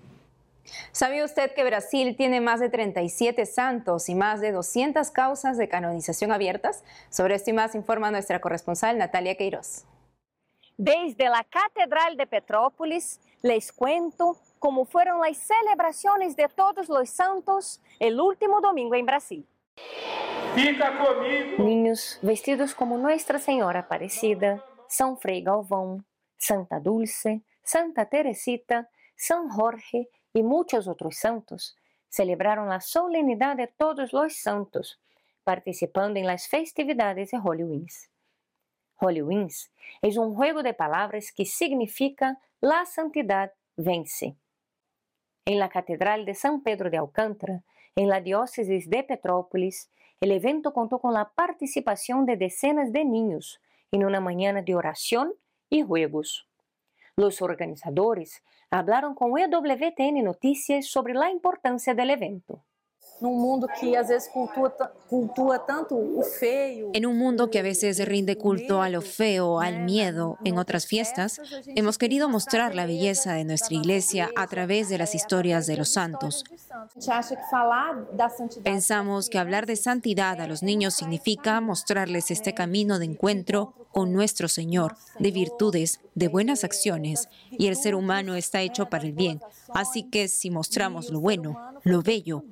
¿Sabía 0.92 1.24
usted 1.24 1.50
que 1.52 1.64
Brasil 1.64 2.14
tiene 2.16 2.40
más 2.40 2.60
de 2.60 2.68
37 2.68 3.44
santos 3.44 4.08
y 4.08 4.14
más 4.14 4.40
de 4.40 4.52
200 4.52 5.10
causas 5.10 5.58
de 5.58 5.68
canonización 5.68 6.30
abiertas? 6.30 6.84
Sobre 7.10 7.34
esto 7.34 7.50
y 7.50 7.54
más 7.54 7.74
informa 7.74 8.12
nuestra 8.12 8.40
corresponsal 8.40 8.96
Natalia 8.96 9.34
Queiroz. 9.34 9.86
Desde 10.76 11.24
la 11.24 11.44
Catedral 11.50 12.16
de 12.16 12.28
Petrópolis, 12.28 13.18
les 13.42 13.72
cuento 13.72 14.36
cómo 14.58 14.84
fueron 14.84 15.20
las 15.20 15.36
celebraciones 15.36 16.36
de 16.36 16.48
todos 16.48 16.88
los 16.88 17.08
santos 17.10 17.80
el 17.98 18.20
último 18.20 18.60
domingo 18.60 18.94
en 18.94 19.06
Brasil. 19.06 19.46
Niños 21.58 22.18
vestidos 22.22 22.74
como 22.74 22.98
Nuestra 22.98 23.38
Señora 23.38 23.80
Aparecida, 23.80 24.64
São 24.88 25.16
Frei 25.16 25.42
Galvão, 25.42 26.02
Santa 26.36 26.80
Dulce, 26.80 27.42
Santa 27.62 28.06
Teresita, 28.06 28.88
San 29.16 29.48
Jorge 29.48 30.08
y 30.32 30.42
muchos 30.42 30.88
otros 30.88 31.16
santos 31.16 31.76
celebraron 32.08 32.68
la 32.68 32.80
solemnidad 32.80 33.56
de 33.56 33.66
todos 33.66 34.12
los 34.12 34.36
santos, 34.36 35.00
participando 35.44 36.18
en 36.18 36.26
las 36.26 36.48
festividades 36.48 37.30
de 37.30 37.38
Halloween. 37.38 37.86
Halloween 39.00 39.48
es 40.02 40.16
un 40.16 40.34
juego 40.34 40.62
de 40.62 40.74
palabras 40.74 41.32
que 41.32 41.44
significa 41.44 42.40
la 42.60 42.84
santidad 42.86 43.52
vence. 43.76 44.36
En 45.48 45.58
la 45.58 45.70
Catedral 45.70 46.26
de 46.26 46.34
San 46.34 46.60
Pedro 46.60 46.90
de 46.90 46.98
Alcántara, 46.98 47.64
en 47.96 48.10
la 48.10 48.20
diócesis 48.20 48.90
de 48.90 49.02
Petrópolis, 49.02 49.90
el 50.20 50.30
evento 50.30 50.74
contó 50.74 50.98
con 50.98 51.14
la 51.14 51.32
participación 51.34 52.26
de 52.26 52.36
decenas 52.36 52.92
de 52.92 53.06
niños 53.06 53.58
en 53.90 54.04
una 54.04 54.20
mañana 54.20 54.60
de 54.60 54.74
oración 54.74 55.32
y 55.70 55.80
juegos. 55.80 56.46
Los 57.16 57.40
organizadores 57.40 58.44
hablaron 58.70 59.14
con 59.14 59.38
EWTN 59.38 60.22
Noticias 60.22 60.84
sobre 60.84 61.14
la 61.14 61.30
importancia 61.30 61.94
del 61.94 62.10
evento. 62.10 62.62
Num 63.20 63.34
mundo 63.34 63.66
que 63.66 63.96
às 63.96 64.08
vezes 64.08 64.28
cultua, 64.28 64.70
cultua 65.08 65.58
tanto 65.58 65.94
o 65.96 66.22
feio. 66.22 66.90
En 66.94 67.06
un 67.06 67.16
mundo 67.18 67.50
que 67.50 67.58
a 67.58 67.62
veces 67.62 68.04
rinde 68.06 68.36
culto 68.36 68.80
a 68.80 68.88
lo 68.88 69.00
feo, 69.00 69.60
al 69.60 69.80
miedo, 69.80 70.38
en 70.44 70.58
otras 70.58 70.86
fiestas, 70.86 71.40
hemos 71.74 71.98
querido 71.98 72.28
mostrar 72.28 72.74
la 72.74 72.86
belleza 72.86 73.32
de 73.32 73.44
nuestra 73.44 73.74
iglesia 73.74 74.30
a 74.36 74.46
través 74.46 74.88
de 74.88 74.98
las 74.98 75.14
historias 75.14 75.66
de 75.66 75.76
los 75.76 75.90
santos. 75.90 76.44
Pensamos 78.62 79.28
que 79.28 79.38
hablar 79.38 79.66
de 79.66 79.76
santidad 79.76 80.40
a 80.40 80.46
los 80.46 80.62
niños 80.62 80.94
significa 80.94 81.60
mostrarles 81.60 82.30
este 82.30 82.54
camino 82.54 82.98
de 82.98 83.06
encuentro 83.06 83.74
con 83.92 84.12
nuestro 84.12 84.48
Señor, 84.48 84.96
de 85.18 85.30
virtudes, 85.30 86.00
de 86.14 86.28
buenas 86.28 86.62
acciones, 86.62 87.28
y 87.50 87.66
el 87.66 87.76
ser 87.76 87.94
humano 87.94 88.36
está 88.36 88.60
hecho 88.60 88.86
para 88.88 89.04
el 89.04 89.12
bien. 89.12 89.40
Así 89.74 90.04
que 90.04 90.28
si 90.28 90.50
mostramos 90.50 91.10
lo 91.10 91.20
bueno, 91.20 91.58
lo 91.84 92.02
bello, 92.02 92.44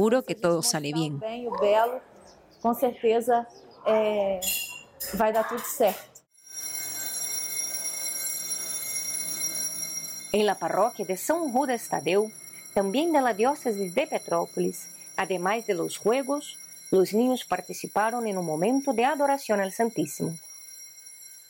seguro 0.00 0.24
que 0.24 0.34
todo 0.34 0.62
sale 0.62 0.92
bien. 0.94 1.20
Com 2.62 2.74
certeza 2.74 3.46
é, 3.86 4.40
vai 5.14 5.30
dar 5.32 5.46
tudo 5.46 5.60
certo. 5.60 6.22
En 10.32 10.46
la 10.46 10.54
parroquia 10.54 11.04
de 11.04 11.16
São 11.16 11.50
Judas 11.50 11.88
Tadeu, 11.88 12.30
también 12.74 13.12
de 13.12 13.20
la 13.20 13.34
diócesis 13.34 13.94
de 13.94 14.06
Petrópolis, 14.06 14.88
además 15.16 15.66
de 15.66 15.74
los 15.74 15.98
juegos, 15.98 16.56
los 16.90 17.12
niños 17.12 17.44
participaron 17.44 18.26
en 18.26 18.38
un 18.38 18.46
momento 18.46 18.92
de 18.92 19.04
adoración 19.04 19.60
al 19.60 19.72
Santísimo. 19.72 20.38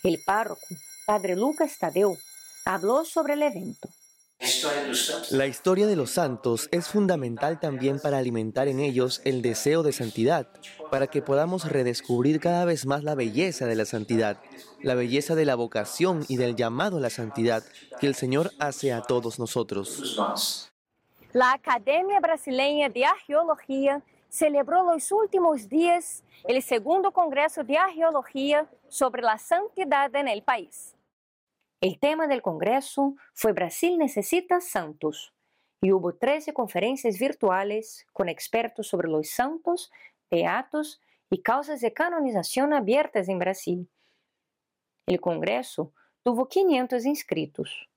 El 0.03 0.23
párroco, 0.25 0.67
Padre 1.07 1.37
Lucas 1.37 1.77
Tadeu, 1.79 2.17
habló 2.65 3.05
sobre 3.05 3.35
el 3.35 3.43
evento. 3.43 3.89
La 5.31 5.47
historia 5.47 5.87
de 5.87 5.97
los 5.97 6.11
santos 6.11 6.69
es 6.73 6.89
fundamental 6.89 7.61
también 7.61 8.01
para 8.01 8.19
alimentar 8.19 8.69
en 8.69 8.81
ellos 8.81 9.21
el 9.25 9.43
deseo 9.43 9.83
de 9.83 9.93
santidad, 9.93 10.49
para 10.91 11.07
que 11.07 11.23
podamos 11.23 11.71
redescubrir 11.71 12.41
cada 12.41 12.65
vez 12.65 12.87
más 12.87 13.05
la 13.05 13.15
belleza 13.15 13.67
de 13.67 13.77
la 13.77 13.85
santidad, 13.85 14.41
la 14.83 14.95
belleza 14.95 15.35
de 15.35 15.45
la 15.45 15.55
vocación 15.55 16.25
y 16.29 16.37
del 16.37 16.57
llamado 16.57 16.99
a 16.99 17.01
la 17.01 17.11
santidad 17.11 17.63
que 18.01 18.07
el 18.07 18.15
Señor 18.15 18.51
hace 18.59 18.93
a 18.93 19.03
todos 19.03 19.39
nosotros. 19.39 20.71
La 21.33 21.53
Academia 21.53 22.19
Brasileña 22.21 22.89
de 22.89 23.05
Arqueología 23.05 24.03
celebró 24.29 24.85
los 24.85 25.13
últimos 25.13 25.69
días 25.69 26.23
el 26.45 26.63
segundo 26.63 27.13
Congreso 27.13 27.63
de 27.63 27.77
Arqueología 27.77 28.67
sobre 28.89 29.23
la 29.23 29.39
santidad 29.39 30.15
en 30.15 30.29
el 30.29 30.43
país. 30.43 30.95
El 31.83 31.99
tema 31.99 32.27
del 32.27 32.43
Congreso 32.43 33.17
fue 33.33 33.53
Brasil 33.53 33.97
necesita 33.97 34.61
santos 34.61 35.33
y 35.81 35.93
hubo 35.93 36.15
13 36.15 36.53
conferencias 36.53 37.19
virtuales 37.19 38.07
con 38.13 38.29
expertos 38.29 38.89
sobre 38.89 39.09
los 39.09 39.31
santos, 39.31 39.91
beatos 40.31 41.01
y 41.31 41.41
causas 41.41 41.81
de 41.81 41.95
canonización 41.95 42.75
abiertas 42.75 43.31
en 43.31 43.39
Brasil. 43.39 43.89
El 45.07 45.23
Congreso 45.23 45.95
tuvo 46.23 46.49
500 46.49 47.07
inscritos. 47.07 47.89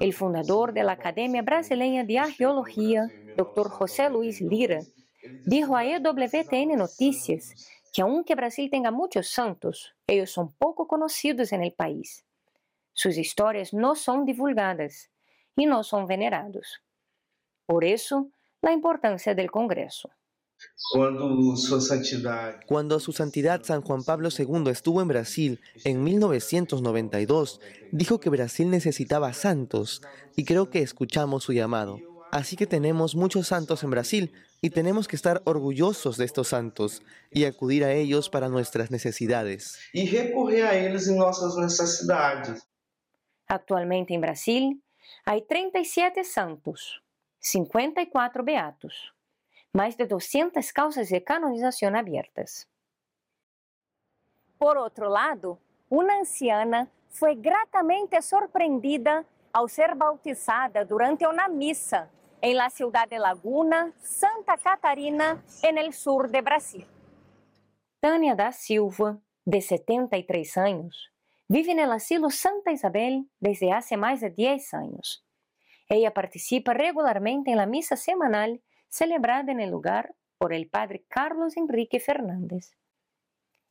El 0.00 0.14
fundador 0.14 0.72
de 0.72 0.84
la 0.84 0.92
Academia 0.92 1.42
Brasileña 1.42 2.04
de 2.04 2.20
Arqueología, 2.20 3.06
Dr. 3.36 3.68
José 3.68 4.08
Luis 4.08 4.40
Lira, 4.40 4.80
dijo 5.44 5.76
a 5.76 5.84
EWTN 5.84 6.78
Noticias 6.78 7.68
que 7.92 8.00
aunque 8.00 8.34
Brasil 8.34 8.70
tenga 8.70 8.90
muchos 8.90 9.28
santos, 9.28 9.94
ellos 10.06 10.30
son 10.30 10.54
poco 10.54 10.88
conocidos 10.88 11.52
en 11.52 11.64
el 11.64 11.74
país. 11.74 12.24
Sus 12.92 13.16
historias 13.16 13.72
no 13.72 13.94
son 13.94 14.24
divulgadas 14.24 15.10
y 15.56 15.66
no 15.66 15.82
son 15.82 16.06
venerados. 16.06 16.82
Por 17.66 17.84
eso, 17.84 18.30
la 18.60 18.72
importancia 18.72 19.34
del 19.34 19.50
Congreso. 19.50 20.10
Cuando 22.66 23.00
su 23.00 23.12
santidad 23.12 23.62
San 23.64 23.82
Juan 23.82 24.04
Pablo 24.04 24.28
II 24.36 24.70
estuvo 24.70 25.02
en 25.02 25.08
Brasil 25.08 25.60
en 25.84 26.04
1992, 26.04 27.60
dijo 27.90 28.20
que 28.20 28.30
Brasil 28.30 28.70
necesitaba 28.70 29.32
santos 29.32 30.02
y 30.36 30.44
creo 30.44 30.70
que 30.70 30.80
escuchamos 30.80 31.44
su 31.44 31.52
llamado. 31.52 31.98
Así 32.30 32.56
que 32.56 32.66
tenemos 32.66 33.14
muchos 33.14 33.48
santos 33.48 33.82
en 33.82 33.90
Brasil 33.90 34.32
y 34.62 34.70
tenemos 34.70 35.08
que 35.08 35.16
estar 35.16 35.42
orgullosos 35.44 36.16
de 36.16 36.24
estos 36.24 36.48
santos 36.48 37.02
y 37.30 37.44
acudir 37.44 37.84
a 37.84 37.92
ellos 37.92 38.30
para 38.30 38.48
nuestras 38.48 38.90
necesidades. 38.90 39.78
E 39.92 40.04
recorrer 40.06 40.64
a 40.64 40.74
eles 40.74 41.08
em 41.08 41.16
nossas 41.16 41.56
necessidades. 41.56 42.62
Actualmente 43.46 44.14
en 44.14 44.20
Brasil 44.20 44.82
hay 45.24 45.42
37 45.42 46.24
santos, 46.24 47.02
54 47.38 48.44
beatos, 48.44 49.14
más 49.72 49.96
de 49.96 50.06
200 50.06 50.72
causas 50.72 51.08
de 51.08 51.22
canonización 51.22 51.96
abiertas. 51.96 52.68
Por 54.58 54.78
otro 54.78 55.10
lado, 55.10 55.58
una 55.88 56.16
anciana 56.18 56.88
fue 57.08 57.34
gratamente 57.34 58.22
sorprendida 58.22 59.24
al 59.52 59.68
ser 59.68 59.94
bautizada 59.94 60.84
durante 60.84 61.26
una 61.26 61.48
misa 61.48 62.08
en 62.40 62.56
la 62.56 62.70
ciudad 62.70 63.08
de 63.08 63.18
Laguna, 63.18 63.92
Santa 64.00 64.56
Catarina, 64.56 65.42
en 65.62 65.78
el 65.78 65.92
sur 65.92 66.30
de 66.30 66.40
Brasil. 66.40 66.86
Tânia 68.00 68.34
da 68.34 68.50
Silva, 68.50 69.18
de 69.44 69.60
73 69.60 70.56
años, 70.56 71.11
Vive 71.48 71.72
en 71.72 71.80
el 71.80 71.92
asilo 71.92 72.30
Santa 72.30 72.72
Isabel 72.72 73.28
desde 73.40 73.72
hace 73.72 73.96
más 73.96 74.20
de 74.20 74.30
10 74.30 74.74
años. 74.74 75.24
Ella 75.88 76.14
participa 76.14 76.72
regularmente 76.72 77.50
en 77.50 77.58
la 77.58 77.66
misa 77.66 77.96
semanal 77.96 78.62
celebrada 78.88 79.52
en 79.52 79.60
el 79.60 79.70
lugar 79.70 80.14
por 80.38 80.52
el 80.52 80.68
padre 80.68 81.04
Carlos 81.08 81.56
Enrique 81.56 82.00
Fernández. 82.00 82.76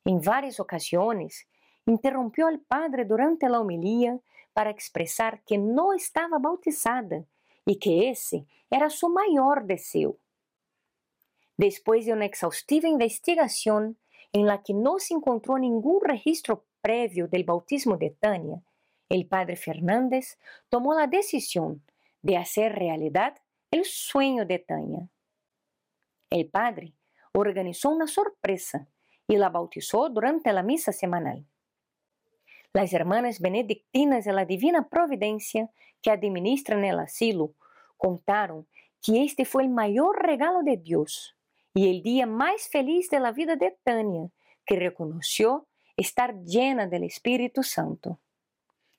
En 0.05 0.21
varias 0.21 0.59
ocasiones, 0.59 1.47
interrumpió 1.85 2.47
al 2.47 2.59
padre 2.59 3.05
durante 3.05 3.49
la 3.49 3.59
homilía 3.59 4.19
para 4.53 4.69
expresar 4.69 5.43
que 5.43 5.57
no 5.57 5.93
estaba 5.93 6.37
bautizada 6.39 7.25
y 7.65 7.79
que 7.79 8.09
ese 8.09 8.45
era 8.69 8.89
su 8.89 9.09
mayor 9.09 9.65
deseo. 9.65 10.17
Después 11.57 12.05
de 12.05 12.13
una 12.13 12.25
exhaustiva 12.25 12.87
investigación 12.87 13.97
en 14.33 14.45
la 14.45 14.63
que 14.63 14.73
no 14.73 14.99
se 14.99 15.13
encontró 15.13 15.57
ningún 15.57 16.01
registro 16.01 16.65
previo 16.81 17.27
del 17.27 17.43
bautismo 17.43 17.97
de 17.97 18.11
Tania, 18.11 18.61
el 19.09 19.27
padre 19.27 19.55
Fernández 19.55 20.37
tomó 20.69 20.93
la 20.93 21.07
decisión 21.07 21.83
de 22.21 22.37
hacer 22.37 22.73
realidad 22.73 23.37
el 23.71 23.85
sueño 23.85 24.45
de 24.45 24.59
Tania. 24.59 25.09
El 26.29 26.49
padre 26.49 26.93
organizó 27.33 27.89
una 27.89 28.07
sorpresa 28.07 28.87
y 29.27 29.37
la 29.37 29.49
bautizó 29.49 30.09
durante 30.09 30.51
la 30.53 30.63
misa 30.63 30.91
semanal. 30.91 31.45
Las 32.73 32.93
hermanas 32.93 33.39
benedictinas 33.39 34.25
de 34.25 34.33
la 34.33 34.45
Divina 34.45 34.87
Providencia 34.87 35.69
que 36.01 36.11
administran 36.11 36.83
el 36.85 36.99
asilo 36.99 37.53
Contaron 38.01 38.67
que 38.99 39.23
este 39.23 39.45
fue 39.45 39.61
el 39.61 39.69
mayor 39.69 40.25
regalo 40.25 40.63
de 40.63 40.75
Dios 40.75 41.37
y 41.71 41.87
el 41.91 42.01
día 42.01 42.25
más 42.25 42.67
feliz 42.67 43.11
de 43.11 43.19
la 43.19 43.31
vida 43.31 43.55
de 43.55 43.77
Tania, 43.83 44.31
que 44.65 44.75
reconoció 44.75 45.67
estar 46.01 46.35
llena 46.43 46.87
del 46.87 47.03
Espíritu 47.03 47.63
Santo. 47.63 48.19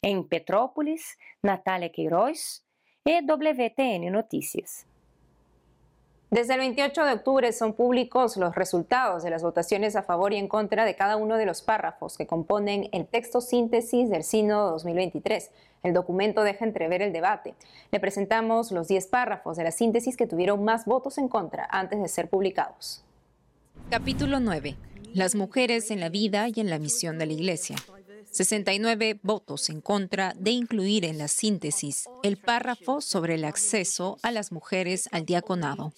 En 0.00 0.26
Petrópolis, 0.26 1.18
Natalia 1.42 1.92
Queiroz, 1.92 2.64
EWTN 3.04 4.11
Noticias. 4.11 4.87
Desde 6.32 6.54
el 6.54 6.61
28 6.61 7.04
de 7.04 7.12
octubre 7.12 7.52
son 7.52 7.75
públicos 7.75 8.38
los 8.38 8.54
resultados 8.54 9.23
de 9.23 9.28
las 9.28 9.42
votaciones 9.42 9.97
a 9.97 10.02
favor 10.02 10.32
y 10.32 10.38
en 10.38 10.49
contra 10.49 10.87
de 10.87 10.97
cada 10.97 11.18
uno 11.18 11.37
de 11.37 11.44
los 11.44 11.61
párrafos 11.61 12.16
que 12.16 12.26
componen 12.26 12.88
el 12.92 13.06
texto 13.06 13.42
síntesis 13.42 14.09
del 14.09 14.25
Sínodo 14.25 14.71
2023. 14.71 15.50
El 15.82 15.92
documento 15.92 16.42
deja 16.42 16.64
entrever 16.64 17.02
el 17.02 17.12
debate. 17.12 17.54
Le 17.90 18.00
presentamos 18.00 18.73
los 18.73 18.88
10 18.88 19.09
párrafos 19.09 19.59
de 19.59 19.64
la 19.64 19.73
síntesis 19.73 20.16
que 20.16 20.26
tuvieron 20.26 20.64
más 20.64 20.87
votos 20.87 21.18
en 21.18 21.28
contra 21.28 21.68
antes 21.71 22.00
de 22.00 22.09
ser 22.09 22.30
publicados. 22.30 23.04
Capítulo 23.90 24.40
9. 24.40 24.76
Las 25.14 25.35
mujeres 25.35 25.90
en 25.90 26.00
la 26.00 26.09
vida 26.09 26.49
y 26.49 26.61
en 26.61 26.71
la 26.71 26.78
misión 26.78 27.19
de 27.19 27.26
la 27.26 27.33
Iglesia. 27.33 27.76
69 28.31 29.21
votos 29.23 29.69
en 29.69 29.81
contra 29.81 30.35
de 30.38 30.52
incluir 30.52 31.04
en 31.04 31.19
la 31.19 31.28
síntesis 31.28 32.09
el 32.23 32.38
párrafo 32.38 33.00
sobre 33.00 33.35
el 33.35 33.45
acceso 33.45 34.19
a 34.23 34.31
las 34.31 34.52
mujeres 34.52 35.09
al 35.12 35.26
diaconado. 35.26 35.92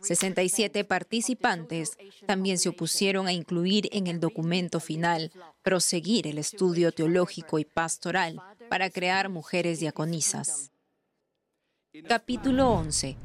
67 0.00 0.84
participantes 0.84 1.96
también 2.26 2.58
se 2.58 2.68
opusieron 2.68 3.26
a 3.26 3.32
incluir 3.32 3.88
en 3.92 4.06
el 4.06 4.20
documento 4.20 4.78
final 4.78 5.32
proseguir 5.62 6.26
el 6.26 6.38
estudio 6.38 6.92
teológico 6.92 7.58
y 7.58 7.64
pastoral 7.64 8.40
para 8.68 8.90
crear 8.90 9.28
mujeres 9.28 9.80
diaconisas. 9.80 10.70
Capítulo 12.06 12.70
11. 12.70 13.16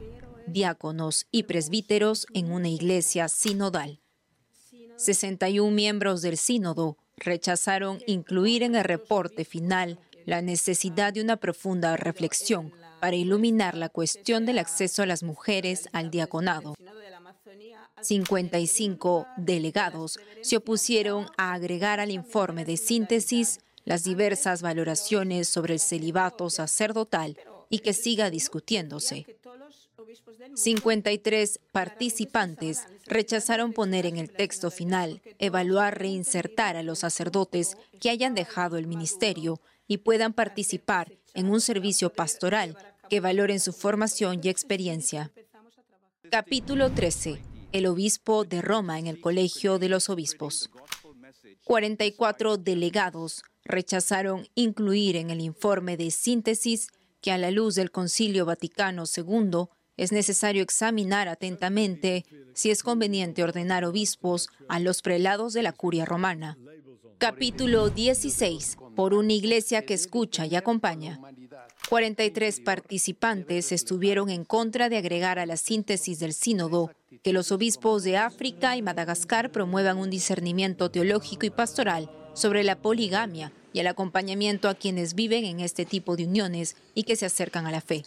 Diáconos 0.48 1.28
y 1.30 1.44
presbíteros 1.44 2.26
en 2.34 2.52
una 2.52 2.70
iglesia 2.70 3.28
sinodal. 3.28 4.01
61 4.98 5.72
miembros 5.72 6.22
del 6.22 6.38
sínodo 6.38 6.98
rechazaron 7.18 8.00
incluir 8.08 8.64
en 8.64 8.76
el 8.76 8.84
reporte 8.84 9.46
final 9.46 10.00
la 10.26 10.42
necesidad 10.42 11.14
de 11.14 11.22
una 11.22 11.38
profunda 11.38 11.98
reflexión 11.98 12.74
para 13.00 13.16
iluminar 13.16 13.76
la 13.76 13.90
cuestión 13.90 14.46
del 14.46 14.60
acceso 14.60 15.02
a 15.02 15.06
las 15.06 15.24
mujeres 15.24 15.90
al 15.92 16.12
diaconado. 16.12 16.76
55 18.02 19.28
delegados 19.38 20.20
se 20.42 20.58
opusieron 20.58 21.28
a 21.38 21.54
agregar 21.54 22.00
al 22.00 22.12
informe 22.12 22.66
de 22.66 22.78
síntesis 22.78 23.60
las 23.86 24.04
diversas 24.04 24.62
valoraciones 24.62 25.48
sobre 25.48 25.74
el 25.74 25.80
celibato 25.80 26.50
sacerdotal 26.50 27.38
y 27.70 27.80
que 27.80 27.94
siga 27.94 28.30
discutiéndose. 28.30 29.26
53 30.56 31.60
participantes 31.72 32.88
rechazaron 33.06 33.74
poner 33.74 34.06
en 34.06 34.18
el 34.18 34.32
texto 34.32 34.72
final, 34.72 35.22
evaluar, 35.40 36.00
reinsertar 36.00 36.76
a 36.76 36.84
los 36.84 37.00
sacerdotes 37.00 37.78
que 38.00 38.10
hayan 38.10 38.36
dejado 38.36 38.78
el 38.78 38.88
ministerio 38.88 39.62
y 39.88 39.98
puedan 39.98 40.34
participar 40.34 41.14
en 41.34 41.50
un 41.50 41.62
servicio 41.62 42.12
pastoral 42.12 42.78
que 43.10 43.20
valoren 43.20 43.60
su 43.60 43.74
formación 43.74 44.40
y 44.44 44.50
experiencia. 44.50 45.32
Capítulo 46.30 46.92
13. 46.92 47.42
El 47.72 47.86
obispo 47.88 48.46
de 48.46 48.62
Roma 48.62 49.00
en 49.00 49.08
el 49.08 49.20
Colegio 49.20 49.80
de 49.80 49.90
los 49.90 50.10
Obispos. 50.10 50.70
44 51.66 52.58
delegados 52.58 53.44
rechazaron 53.64 54.48
incluir 54.56 55.16
en 55.16 55.30
el 55.30 55.42
informe 55.42 55.98
de 55.98 56.12
síntesis 56.12 56.88
que 57.22 57.32
a 57.32 57.38
la 57.38 57.52
luz 57.52 57.76
del 57.76 57.92
Concilio 57.92 58.46
Vaticano 58.46 59.04
II 59.06 59.68
es 60.02 60.12
necesario 60.12 60.64
examinar 60.64 61.28
atentamente 61.28 62.26
si 62.56 62.72
es 62.72 62.82
conveniente 62.82 63.44
ordenar 63.44 63.86
obispos 63.86 64.50
a 64.68 64.80
los 64.80 65.04
prelados 65.04 65.54
de 65.54 65.62
la 65.62 65.74
curia 65.74 66.06
romana. 66.06 66.58
Capítulo 67.20 67.92
16. 67.92 68.80
Por 68.96 69.14
una 69.14 69.34
iglesia 69.34 69.86
que 69.86 69.94
escucha 69.94 70.48
y 70.48 70.56
acompaña. 70.56 71.22
43 71.88 72.62
participantes 72.62 73.72
estuvieron 73.72 74.32
en 74.32 74.44
contra 74.44 74.90
de 74.90 74.98
agregar 74.98 75.38
a 75.38 75.46
la 75.46 75.56
síntesis 75.56 76.18
del 76.18 76.34
sínodo 76.34 76.90
que 77.22 77.32
los 77.32 77.52
obispos 77.52 78.02
de 78.04 78.18
África 78.18 78.76
y 78.76 78.82
Madagascar 78.82 79.52
promuevan 79.52 80.00
un 80.00 80.10
discernimiento 80.10 80.90
teológico 80.90 81.46
y 81.46 81.52
pastoral 81.52 82.10
sobre 82.34 82.64
la 82.64 82.82
poligamia 82.82 83.54
y 83.72 83.82
el 83.82 83.88
acompañamiento 83.88 84.68
a 84.68 84.74
quienes 84.74 85.14
viven 85.14 85.46
en 85.46 85.60
este 85.60 85.86
tipo 85.86 86.16
de 86.16 86.26
uniones 86.26 86.76
y 86.96 87.04
que 87.04 87.16
se 87.16 87.28
acercan 87.28 87.68
a 87.68 87.72
la 87.72 87.82
fe. 87.82 88.04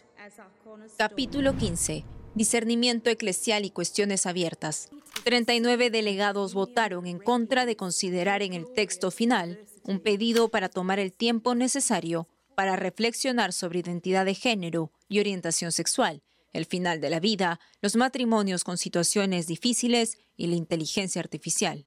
Capítulo 0.97 1.57
15. 1.57 2.05
Discernimiento 2.35 3.11
eclesial 3.11 3.65
y 3.65 3.71
cuestiones 3.71 4.27
abiertas. 4.27 4.89
39 5.25 5.91
delegados 5.91 6.55
votaron 6.55 7.07
en 7.07 7.19
contra 7.19 7.67
de 7.67 7.77
considerar 7.77 8.43
en 8.43 8.55
el 8.55 8.73
texto 8.73 9.11
final 9.11 9.65
un 9.85 10.01
pedido 10.01 10.49
para 10.49 10.69
tomar 10.69 10.99
el 10.99 11.13
tiempo 11.13 11.55
necesario 11.55 12.29
para 12.57 12.77
reflexionar 12.77 13.53
sobre 13.53 13.81
identidad 13.81 14.25
de 14.25 14.35
género 14.35 14.93
y 15.09 15.21
orientación 15.21 15.73
sexual, 15.73 16.23
el 16.53 16.67
final 16.67 17.01
de 17.01 17.11
la 17.11 17.21
vida, 17.21 17.61
los 17.81 17.97
matrimonios 17.97 18.65
con 18.65 18.79
situaciones 18.79 19.47
difíciles 19.47 20.19
y 20.37 20.47
la 20.47 20.57
inteligencia 20.57 21.21
artificial. 21.21 21.87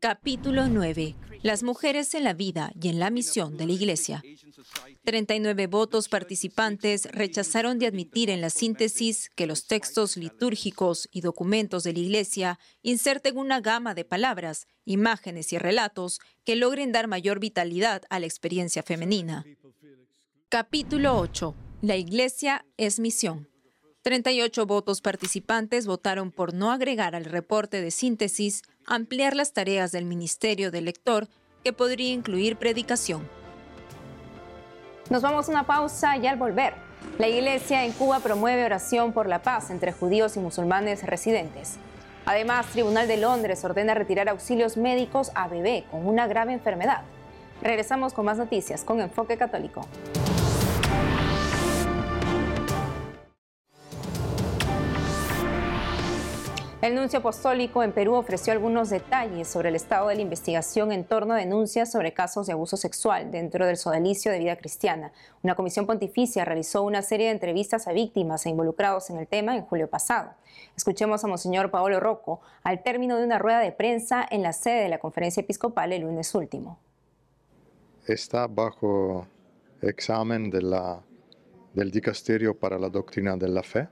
Capítulo 0.00 0.68
9. 0.68 1.14
Las 1.42 1.62
mujeres 1.62 2.14
en 2.14 2.24
la 2.24 2.34
vida 2.34 2.72
y 2.80 2.88
en 2.88 2.98
la 2.98 3.10
misión 3.10 3.56
de 3.56 3.66
la 3.66 3.72
Iglesia. 3.72 4.22
39 5.04 5.66
votos 5.66 6.08
participantes 6.08 7.06
rechazaron 7.12 7.78
de 7.78 7.86
admitir 7.86 8.30
en 8.30 8.40
la 8.40 8.50
síntesis 8.50 9.30
que 9.30 9.46
los 9.46 9.66
textos 9.66 10.16
litúrgicos 10.16 11.08
y 11.12 11.20
documentos 11.20 11.84
de 11.84 11.92
la 11.92 11.98
Iglesia 12.00 12.58
inserten 12.82 13.36
una 13.36 13.60
gama 13.60 13.94
de 13.94 14.04
palabras, 14.04 14.66
imágenes 14.84 15.52
y 15.52 15.58
relatos 15.58 16.20
que 16.44 16.56
logren 16.56 16.92
dar 16.92 17.06
mayor 17.06 17.40
vitalidad 17.40 18.02
a 18.10 18.18
la 18.18 18.26
experiencia 18.26 18.82
femenina. 18.82 19.44
Capítulo 20.48 21.18
8. 21.18 21.54
La 21.82 21.96
Iglesia 21.96 22.64
es 22.76 22.98
misión. 22.98 23.47
38 24.08 24.64
votos 24.64 25.02
participantes 25.02 25.86
votaron 25.86 26.30
por 26.30 26.54
no 26.54 26.72
agregar 26.72 27.14
al 27.14 27.26
reporte 27.26 27.82
de 27.82 27.90
síntesis 27.90 28.62
ampliar 28.86 29.36
las 29.36 29.52
tareas 29.52 29.92
del 29.92 30.06
ministerio 30.06 30.70
del 30.70 30.86
lector, 30.86 31.28
que 31.62 31.74
podría 31.74 32.14
incluir 32.14 32.56
predicación. 32.56 33.28
Nos 35.10 35.20
vamos 35.20 35.46
a 35.46 35.52
una 35.52 35.66
pausa 35.66 36.16
y 36.16 36.26
al 36.26 36.38
volver. 36.38 36.72
La 37.18 37.28
iglesia 37.28 37.84
en 37.84 37.92
Cuba 37.92 38.20
promueve 38.20 38.64
oración 38.64 39.12
por 39.12 39.28
la 39.28 39.42
paz 39.42 39.68
entre 39.68 39.92
judíos 39.92 40.38
y 40.38 40.40
musulmanes 40.40 41.02
residentes. 41.02 41.76
Además, 42.24 42.64
Tribunal 42.68 43.08
de 43.08 43.18
Londres 43.18 43.62
ordena 43.62 43.92
retirar 43.92 44.30
auxilios 44.30 44.78
médicos 44.78 45.30
a 45.34 45.48
bebé 45.48 45.84
con 45.90 46.06
una 46.06 46.26
grave 46.26 46.54
enfermedad. 46.54 47.02
Regresamos 47.60 48.14
con 48.14 48.24
más 48.24 48.38
noticias 48.38 48.84
con 48.84 49.02
Enfoque 49.02 49.36
Católico. 49.36 49.86
El 56.80 56.94
nuncio 56.94 57.18
apostólico 57.18 57.82
en 57.82 57.90
Perú 57.90 58.14
ofreció 58.14 58.52
algunos 58.52 58.88
detalles 58.88 59.48
sobre 59.48 59.70
el 59.70 59.74
estado 59.74 60.06
de 60.06 60.14
la 60.14 60.20
investigación 60.22 60.92
en 60.92 61.02
torno 61.02 61.34
a 61.34 61.36
denuncias 61.36 61.90
sobre 61.90 62.14
casos 62.14 62.46
de 62.46 62.52
abuso 62.52 62.76
sexual 62.76 63.32
dentro 63.32 63.66
del 63.66 63.76
sodalicio 63.76 64.30
de 64.30 64.38
vida 64.38 64.54
cristiana. 64.54 65.10
Una 65.42 65.56
comisión 65.56 65.86
pontificia 65.86 66.44
realizó 66.44 66.84
una 66.84 67.02
serie 67.02 67.26
de 67.26 67.32
entrevistas 67.32 67.88
a 67.88 67.92
víctimas 67.92 68.46
e 68.46 68.50
involucrados 68.50 69.10
en 69.10 69.16
el 69.16 69.26
tema 69.26 69.56
en 69.56 69.64
julio 69.64 69.90
pasado. 69.90 70.30
Escuchemos 70.76 71.24
a 71.24 71.26
Monseñor 71.26 71.72
Paolo 71.72 71.98
Rocco 71.98 72.42
al 72.62 72.84
término 72.84 73.16
de 73.16 73.24
una 73.24 73.40
rueda 73.40 73.58
de 73.58 73.72
prensa 73.72 74.24
en 74.30 74.44
la 74.44 74.52
sede 74.52 74.84
de 74.84 74.88
la 74.88 74.98
conferencia 74.98 75.40
episcopal 75.40 75.92
el 75.92 76.02
lunes 76.02 76.32
último. 76.36 76.78
Está 78.06 78.46
bajo 78.46 79.26
examen 79.82 80.48
del 80.48 81.90
Dicasterio 81.90 82.56
para 82.56 82.78
la 82.78 82.88
Doctrina 82.88 83.36
de 83.36 83.48
la 83.48 83.64
Fe. 83.64 83.88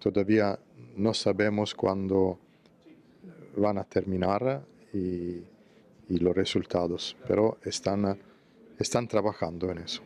Todavía 0.00 0.58
no 0.96 1.14
sabemos 1.14 1.74
cuándo 1.74 2.38
van 3.56 3.78
a 3.78 3.84
terminar 3.84 4.64
y, 4.92 5.42
y 6.08 6.18
los 6.18 6.34
resultados, 6.34 7.16
pero 7.26 7.58
están, 7.64 8.18
están 8.78 9.08
trabajando 9.08 9.70
en 9.70 9.78
eso. 9.78 10.02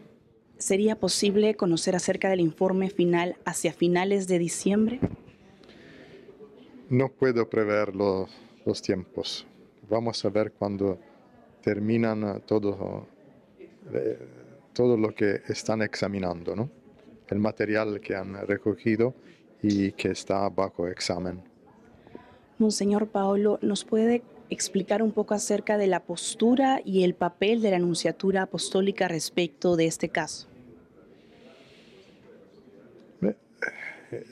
¿Sería 0.59 0.97
posible 0.97 1.55
conocer 1.55 1.95
acerca 1.95 2.29
del 2.31 2.41
informe 2.41 2.91
final 2.91 3.37
hacia 3.45 3.73
finales 3.73 4.27
de 4.27 4.39
diciembre? 4.39 5.01
No 6.89 7.11
puedo 7.11 7.49
prever 7.49 7.95
los, 7.95 8.31
los 8.65 8.83
tiempos. 8.83 9.47
Vamos 9.89 10.25
a 10.25 10.31
ver 10.31 10.53
cuando 10.53 10.99
terminan 11.63 12.43
todo, 12.47 13.07
eh, 13.93 14.19
todo 14.73 14.97
lo 14.97 15.15
que 15.15 15.43
están 15.49 15.83
examinando, 15.83 16.57
¿no? 16.57 16.71
el 17.31 17.39
material 17.39 18.01
que 18.01 18.15
han 18.15 18.35
recogido 18.47 19.15
y 19.63 19.93
que 19.93 20.11
está 20.11 20.49
bajo 20.49 20.87
examen. 20.89 21.41
Monseñor 22.59 23.09
Paolo, 23.09 23.59
¿nos 23.63 23.85
puede 23.85 24.23
explicar 24.51 25.03
un 25.03 25.13
poco 25.13 25.35
acerca 25.35 25.79
de 25.79 25.87
la 25.87 26.01
postura 26.01 26.81
y 26.85 27.05
el 27.05 27.15
papel 27.15 27.61
de 27.61 27.71
la 27.71 27.77
Anunciatura 27.77 28.43
Apostólica 28.43 29.07
respecto 29.09 29.77
de 29.77 29.87
este 29.87 30.09
caso? 30.09 30.49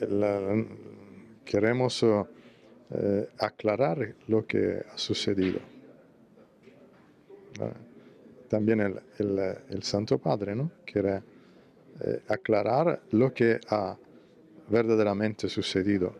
la- 0.09 0.65
queremos 1.45 2.03
eh, 2.03 3.29
aclarar 3.37 4.15
lo 4.27 4.45
que 4.45 4.83
ha 4.91 4.97
sucedido. 4.97 5.59
Ah, 7.59 7.71
También 8.49 8.79
el, 8.81 8.99
el- 9.19 9.55
el 9.69 9.83
Santo 9.83 10.17
Padre 10.17 10.55
¿no? 10.55 10.71
quiere 10.85 11.21
eh, 12.01 12.21
aclarar 12.27 13.01
lo 13.11 13.33
que 13.33 13.59
ha 13.69 13.95
verdaderamente 14.69 15.49
sucedido, 15.49 16.15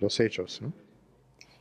los 0.00 0.18
hechos. 0.20 0.60
¿no? 0.62 0.72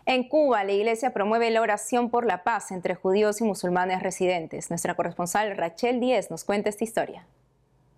En 0.06 0.28
Cuba, 0.28 0.64
la 0.64 0.72
Iglesia 0.72 1.14
promueve 1.14 1.50
la 1.50 1.62
oración 1.62 2.12
por 2.12 2.28
la 2.28 2.44
paz 2.44 2.72
entre 2.72 2.94
judíos 2.94 3.42
y 3.42 3.44
musulmanes 3.44 4.04
residentes. 4.04 4.70
Nuestra 4.70 4.96
corresponsal 4.96 5.58
Rachel 5.58 6.00
Díez 6.00 6.30
nos 6.30 6.44
cuenta 6.44 6.70
esta 6.70 6.84
historia. 6.84 7.28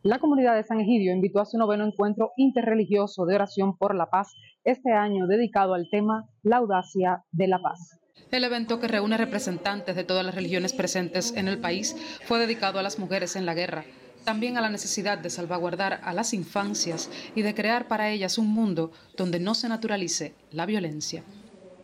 La 0.04 0.20
comunidad 0.20 0.56
de 0.56 0.63
San 0.63 0.80
Egidio 0.80 1.12
invitó 1.12 1.41
a 1.41 1.46
su 1.46 1.58
noveno 1.58 1.86
encuentro 1.86 2.32
interreligioso 2.38 3.26
de 3.26 3.36
oración 3.36 3.76
por 3.78 3.93
la 3.93 4.10
paz, 4.10 4.34
este 4.63 4.93
año 4.93 5.28
dedicado 5.28 5.74
al 5.74 5.89
tema 5.89 6.30
La 6.43 6.58
audacia 6.58 7.26
de 7.32 7.48
la 7.48 7.60
paz. 7.60 8.00
El 8.32 8.46
evento 8.46 8.80
que 8.80 8.88
reúne 8.88 9.17
representantes 9.17 9.96
de 9.98 10.06
todas 10.06 10.26
las 10.26 10.36
religiones 10.36 10.72
presentes 10.72 11.34
en 11.36 11.50
el 11.50 11.60
país 11.60 11.96
fue 12.24 12.39
dedicado 12.39 12.80
a 12.80 12.84
las 12.84 13.00
mujeres 13.00 13.36
en 13.36 13.46
la 13.46 13.54
guerra, 13.54 13.84
también 14.23 14.58
a 14.58 14.62
la 14.62 14.69
necesidad 14.69 15.17
de 15.17 15.30
salvaguardar 15.30 15.99
a 16.03 16.13
las 16.13 16.34
infancias 16.34 17.10
y 17.36 17.41
de 17.41 17.56
crear 17.56 17.88
para 17.88 18.10
ellas 18.10 18.38
un 18.38 18.47
mundo 18.47 18.91
donde 19.15 19.39
no 19.39 19.56
se 19.56 19.69
naturalice 19.69 20.34
la 20.51 20.65
violencia. 20.65 21.23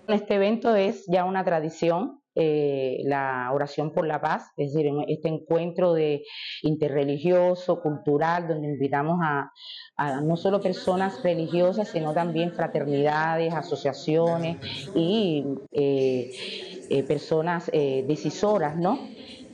Este 0.08 0.36
evento 0.36 0.76
es 0.76 1.06
ya 1.08 1.24
una 1.24 1.46
tradición, 1.46 2.20
eh, 2.36 2.98
la 3.04 3.50
oración 3.54 3.92
por 3.92 4.08
la 4.08 4.20
paz, 4.20 4.52
es 4.58 4.74
decir, 4.74 4.92
este 5.08 5.30
encuentro 5.30 5.94
de 5.94 6.24
interreligioso, 6.64 7.80
cultural, 7.80 8.48
donde 8.48 8.70
invitamos 8.70 9.20
a, 9.22 9.52
no 10.22 10.36
solo 10.36 10.60
personas 10.60 11.22
religiosas, 11.22 11.90
sino 11.90 12.12
también 12.14 12.52
fraternidades, 12.52 13.54
asociaciones 13.54 14.58
y 14.96 15.46
eh, 15.72 16.32
eh, 16.90 17.04
personas 17.04 17.70
decisoras, 17.72 18.76
¿no? 18.78 19.00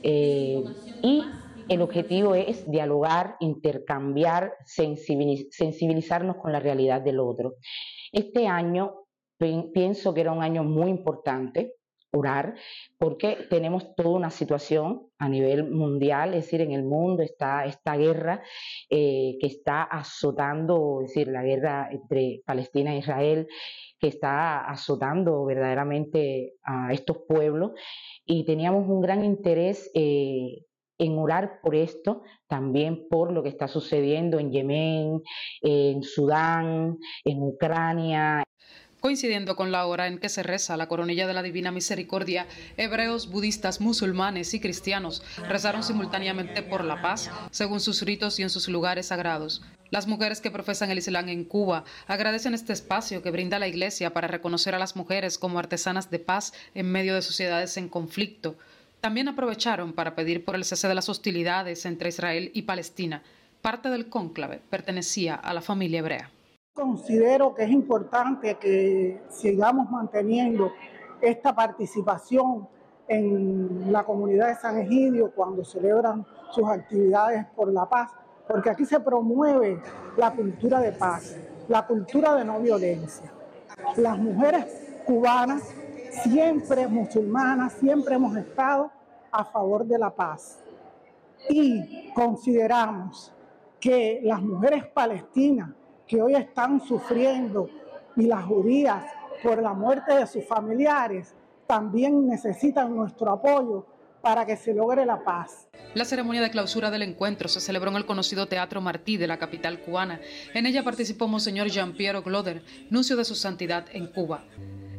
Y 0.02 1.22
el 1.70 1.82
objetivo 1.82 2.34
es 2.34 2.68
dialogar, 2.68 3.36
intercambiar, 3.38 4.54
sensibiliz- 4.66 5.46
sensibilizarnos 5.52 6.36
con 6.36 6.50
la 6.50 6.58
realidad 6.58 7.00
del 7.00 7.20
otro. 7.20 7.54
Este 8.10 8.48
año 8.48 9.04
pi- 9.38 9.70
pienso 9.72 10.12
que 10.12 10.22
era 10.22 10.32
un 10.32 10.42
año 10.42 10.64
muy 10.64 10.90
importante 10.90 11.74
orar 12.12 12.56
porque 12.98 13.46
tenemos 13.48 13.94
toda 13.94 14.10
una 14.10 14.30
situación 14.30 15.06
a 15.16 15.28
nivel 15.28 15.70
mundial, 15.70 16.34
es 16.34 16.46
decir, 16.46 16.60
en 16.60 16.72
el 16.72 16.82
mundo 16.82 17.22
está 17.22 17.64
esta 17.66 17.96
guerra 17.96 18.42
eh, 18.88 19.36
que 19.40 19.46
está 19.46 19.84
azotando, 19.84 21.02
es 21.02 21.10
decir, 21.14 21.28
la 21.28 21.44
guerra 21.44 21.88
entre 21.92 22.42
Palestina 22.44 22.92
e 22.94 22.98
Israel, 22.98 23.46
que 24.00 24.08
está 24.08 24.64
azotando 24.64 25.44
verdaderamente 25.44 26.54
a 26.64 26.92
estos 26.92 27.18
pueblos 27.28 27.72
y 28.26 28.44
teníamos 28.44 28.88
un 28.88 29.00
gran 29.02 29.24
interés 29.24 29.88
eh, 29.94 30.64
en 31.00 31.18
orar 31.18 31.60
por 31.62 31.74
esto, 31.74 32.22
también 32.46 33.08
por 33.08 33.32
lo 33.32 33.42
que 33.42 33.48
está 33.48 33.66
sucediendo 33.66 34.38
en 34.38 34.52
Yemen, 34.52 35.22
en 35.62 36.02
Sudán, 36.02 36.98
en 37.24 37.42
Ucrania, 37.42 38.44
Coincidiendo 39.00 39.56
con 39.56 39.72
la 39.72 39.86
hora 39.86 40.08
en 40.08 40.18
que 40.18 40.28
se 40.28 40.42
reza 40.42 40.76
la 40.76 40.86
coronilla 40.86 41.26
de 41.26 41.32
la 41.32 41.42
Divina 41.42 41.70
Misericordia, 41.70 42.46
hebreos, 42.76 43.30
budistas, 43.30 43.80
musulmanes 43.80 44.52
y 44.52 44.60
cristianos 44.60 45.22
rezaron 45.48 45.82
simultáneamente 45.82 46.62
por 46.62 46.84
la 46.84 47.00
paz, 47.00 47.30
según 47.50 47.80
sus 47.80 48.02
ritos 48.02 48.38
y 48.38 48.42
en 48.42 48.50
sus 48.50 48.68
lugares 48.68 49.06
sagrados. 49.06 49.62
Las 49.88 50.06
mujeres 50.06 50.42
que 50.42 50.50
profesan 50.50 50.90
el 50.90 50.98
Islam 50.98 51.30
en 51.30 51.44
Cuba 51.44 51.84
agradecen 52.08 52.52
este 52.52 52.74
espacio 52.74 53.22
que 53.22 53.30
brinda 53.30 53.58
la 53.58 53.68
Iglesia 53.68 54.12
para 54.12 54.28
reconocer 54.28 54.74
a 54.74 54.78
las 54.78 54.96
mujeres 54.96 55.38
como 55.38 55.58
artesanas 55.58 56.10
de 56.10 56.18
paz 56.18 56.52
en 56.74 56.92
medio 56.92 57.14
de 57.14 57.22
sociedades 57.22 57.78
en 57.78 57.88
conflicto. 57.88 58.56
También 59.00 59.28
aprovecharon 59.28 59.94
para 59.94 60.14
pedir 60.14 60.44
por 60.44 60.54
el 60.54 60.64
cese 60.64 60.86
de 60.86 60.94
las 60.94 61.08
hostilidades 61.08 61.86
entre 61.86 62.10
Israel 62.10 62.50
y 62.52 62.62
Palestina. 62.62 63.22
Parte 63.62 63.88
del 63.88 64.08
cónclave 64.10 64.60
pertenecía 64.68 65.34
a 65.34 65.54
la 65.54 65.62
familia 65.62 66.00
hebrea. 66.00 66.30
Considero 66.74 67.54
que 67.54 67.64
es 67.64 67.70
importante 67.70 68.56
que 68.56 69.22
sigamos 69.30 69.90
manteniendo 69.90 70.72
esta 71.20 71.54
participación 71.54 72.68
en 73.08 73.90
la 73.90 74.04
comunidad 74.04 74.48
de 74.48 74.54
San 74.56 74.78
Egidio 74.78 75.32
cuando 75.34 75.64
celebran 75.64 76.24
sus 76.52 76.68
actividades 76.68 77.44
por 77.56 77.72
la 77.72 77.88
paz, 77.88 78.10
porque 78.46 78.70
aquí 78.70 78.84
se 78.84 79.00
promueve 79.00 79.80
la 80.16 80.30
cultura 80.30 80.80
de 80.80 80.92
paz, 80.92 81.36
la 81.68 81.86
cultura 81.86 82.34
de 82.36 82.44
no 82.44 82.60
violencia. 82.60 83.32
Las 83.96 84.18
mujeres 84.18 84.64
cubanas, 85.06 85.74
siempre 86.10 86.86
musulmanas, 86.88 87.74
siempre 87.74 88.14
hemos 88.14 88.36
estado 88.36 88.90
a 89.30 89.44
favor 89.44 89.84
de 89.84 89.98
la 89.98 90.10
paz 90.10 90.58
y 91.48 92.10
consideramos 92.12 93.32
que 93.78 94.20
las 94.22 94.42
mujeres 94.42 94.86
palestinas 94.86 95.70
que 96.06 96.20
hoy 96.20 96.34
están 96.34 96.80
sufriendo 96.80 97.68
y 98.16 98.26
las 98.26 98.44
judías 98.44 99.04
por 99.42 99.62
la 99.62 99.72
muerte 99.72 100.14
de 100.14 100.26
sus 100.26 100.44
familiares 100.44 101.34
también 101.66 102.26
necesitan 102.26 102.94
nuestro 102.94 103.30
apoyo 103.30 103.86
para 104.20 104.44
que 104.44 104.56
se 104.56 104.74
logre 104.74 105.06
la 105.06 105.22
paz. 105.24 105.68
La 105.94 106.04
ceremonia 106.04 106.42
de 106.42 106.50
clausura 106.50 106.90
del 106.90 107.02
encuentro 107.02 107.48
se 107.48 107.60
celebró 107.60 107.90
en 107.90 107.96
el 107.96 108.06
conocido 108.06 108.46
Teatro 108.46 108.80
Martí 108.80 109.16
de 109.16 109.26
la 109.26 109.38
capital 109.38 109.80
cubana. 109.80 110.20
En 110.52 110.66
ella 110.66 110.84
participó 110.84 111.26
Monseñor 111.26 111.68
Jean-Pierre 111.68 112.20
Gloder, 112.20 112.62
nuncio 112.90 113.16
de 113.16 113.24
su 113.24 113.34
santidad 113.34 113.86
en 113.92 114.08
Cuba. 114.08 114.44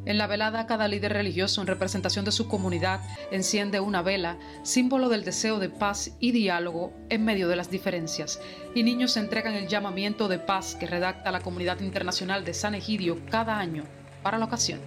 En 0.03 0.17
la 0.17 0.25
velada, 0.25 0.65
cada 0.65 0.87
líder 0.87 1.13
religioso 1.13 1.61
en 1.61 1.67
representación 1.67 2.25
de 2.25 2.31
su 2.31 2.47
comunidad 2.47 3.01
enciende 3.29 3.79
una 3.79 4.01
vela, 4.01 4.39
símbolo 4.63 5.09
del 5.09 5.23
deseo 5.23 5.59
de 5.59 5.69
paz 5.69 6.17
y 6.19 6.31
diálogo 6.31 6.91
en 7.09 7.23
medio 7.23 7.47
de 7.47 7.55
las 7.55 7.69
diferencias. 7.69 8.41
Y 8.73 8.81
niños 8.81 9.15
entregan 9.15 9.53
el 9.53 9.67
llamamiento 9.67 10.27
de 10.27 10.39
paz 10.39 10.75
que 10.75 10.87
redacta 10.87 11.31
la 11.31 11.41
comunidad 11.41 11.81
internacional 11.81 12.43
de 12.43 12.55
San 12.55 12.73
Egidio 12.73 13.17
cada 13.29 13.59
año 13.59 13.83
para 14.23 14.39
la 14.39 14.45
ocasión. 14.45 14.79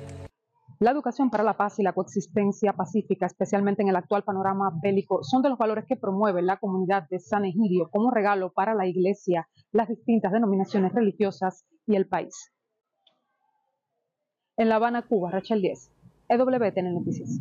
La 0.80 0.90
educación 0.90 1.30
para 1.30 1.44
la 1.44 1.56
paz 1.56 1.78
y 1.78 1.84
la 1.84 1.92
coexistencia 1.92 2.72
pacífica, 2.72 3.26
especialmente 3.26 3.82
en 3.82 3.88
el 3.90 3.96
actual 3.96 4.24
panorama 4.24 4.72
bélico, 4.82 5.22
son 5.22 5.42
de 5.42 5.48
los 5.48 5.58
valores 5.58 5.84
que 5.86 5.96
promueve 5.96 6.42
la 6.42 6.56
comunidad 6.56 7.08
de 7.08 7.20
San 7.20 7.44
Egidio 7.44 7.88
como 7.88 8.10
regalo 8.10 8.52
para 8.52 8.74
la 8.74 8.88
Iglesia, 8.88 9.48
las 9.70 9.88
distintas 9.88 10.32
denominaciones 10.32 10.92
religiosas 10.92 11.64
y 11.86 11.94
el 11.94 12.08
país. 12.08 12.53
En 14.56 14.68
La 14.68 14.76
Habana, 14.76 15.02
Cuba, 15.02 15.32
Rachel 15.32 15.60
10, 15.60 15.90
EWTN 16.28 16.94
Noticias. 16.94 17.40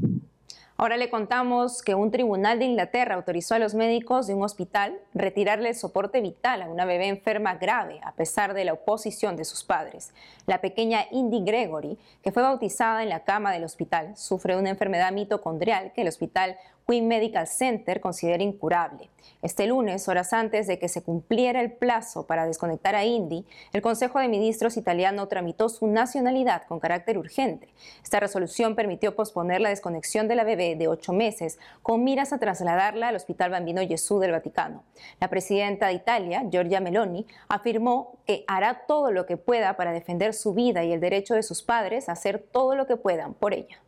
Ahora 0.78 0.98
le 0.98 1.12
contamos 1.12 1.84
que 1.84 1.94
un 1.94 2.10
tribunal 2.10 2.58
de 2.58 2.66
Inglaterra 2.66 3.14
autorizó 3.14 3.54
a 3.54 3.60
los 3.60 3.76
médicos 3.76 4.26
de 4.26 4.34
un 4.34 4.42
hospital 4.42 5.00
retirarle 5.14 5.70
el 5.70 5.76
soporte 5.76 6.22
vital 6.22 6.64
a 6.64 6.68
una 6.68 6.86
bebé 6.86 7.10
enferma 7.10 7.54
grave 7.54 8.00
a 8.04 8.14
pesar 8.14 8.56
de 8.56 8.66
la 8.66 8.74
oposición 8.74 9.36
de 9.36 9.46
sus 9.46 9.64
padres. 9.64 10.12
La 10.48 10.60
pequeña 10.60 11.06
Indy 11.12 11.44
Gregory, 11.44 12.00
que 12.24 12.32
fue 12.32 12.42
bautizada 12.42 13.04
en 13.04 13.10
la 13.10 13.24
cama 13.24 13.52
del 13.52 13.64
hospital, 13.64 14.18
sufre 14.18 14.58
una 14.58 14.72
enfermedad 14.72 15.12
mitocondrial 15.12 15.94
que 15.94 16.02
el 16.02 16.08
hospital 16.08 16.58
Queen 16.88 17.08
Medical 17.08 17.48
Center 17.48 18.02
considera 18.02 18.44
incurable. 18.44 19.10
Este 19.42 19.68
lunes, 19.68 20.08
horas 20.08 20.34
antes 20.34 20.68
de 20.68 20.80
que 20.80 20.90
se 20.90 21.02
cumpliera 21.02 21.62
el 21.62 21.72
plazo 21.72 22.28
para 22.28 22.46
desconectar 22.46 22.96
a 22.96 23.06
Indy, 23.06 23.46
el 23.72 23.82
Consejo 23.82 24.20
de 24.20 24.28
Ministros 24.28 24.78
italiano 24.78 25.28
tramitó 25.28 25.70
su 25.70 25.88
nacionalidad 25.88 26.64
con 26.68 26.80
carácter 26.80 27.18
urgente. 27.18 27.70
Esta 28.04 28.20
resolución 28.20 28.76
permitió 28.76 29.16
posponer 29.16 29.62
la 29.62 29.70
desconexión 29.70 30.28
de 30.28 30.36
la 30.36 30.44
bebé 30.44 30.76
de 30.76 30.88
ocho 30.88 31.14
meses 31.14 31.58
con 31.82 32.04
miras 32.04 32.34
a 32.34 32.40
trasladarla 32.40 33.10
al 33.10 33.16
Hospital 33.16 33.52
Bambino 33.52 33.82
Gesù 33.88 34.20
del 34.20 34.32
Vaticano. 34.32 34.84
La 35.20 35.30
presidenta 35.30 35.88
de 35.88 35.94
Italia, 35.94 36.46
Giorgia 36.50 36.82
Meloni, 36.82 37.26
afirmó 37.48 38.18
que 38.26 38.44
hará 38.48 38.86
todo 38.88 39.12
lo 39.12 39.26
que 39.26 39.38
pueda 39.38 39.78
para 39.78 39.92
defender 39.92 40.34
su 40.34 40.54
vida 40.54 40.84
y 40.84 40.92
el 40.92 41.00
derecho 41.00 41.34
de 41.34 41.44
sus 41.44 41.64
padres 41.64 42.10
a 42.10 42.14
hacer 42.14 42.40
todo 42.40 42.76
lo 42.76 42.88
que 42.88 42.98
puedan 42.98 43.34
por 43.34 43.54
ella. 43.54 43.84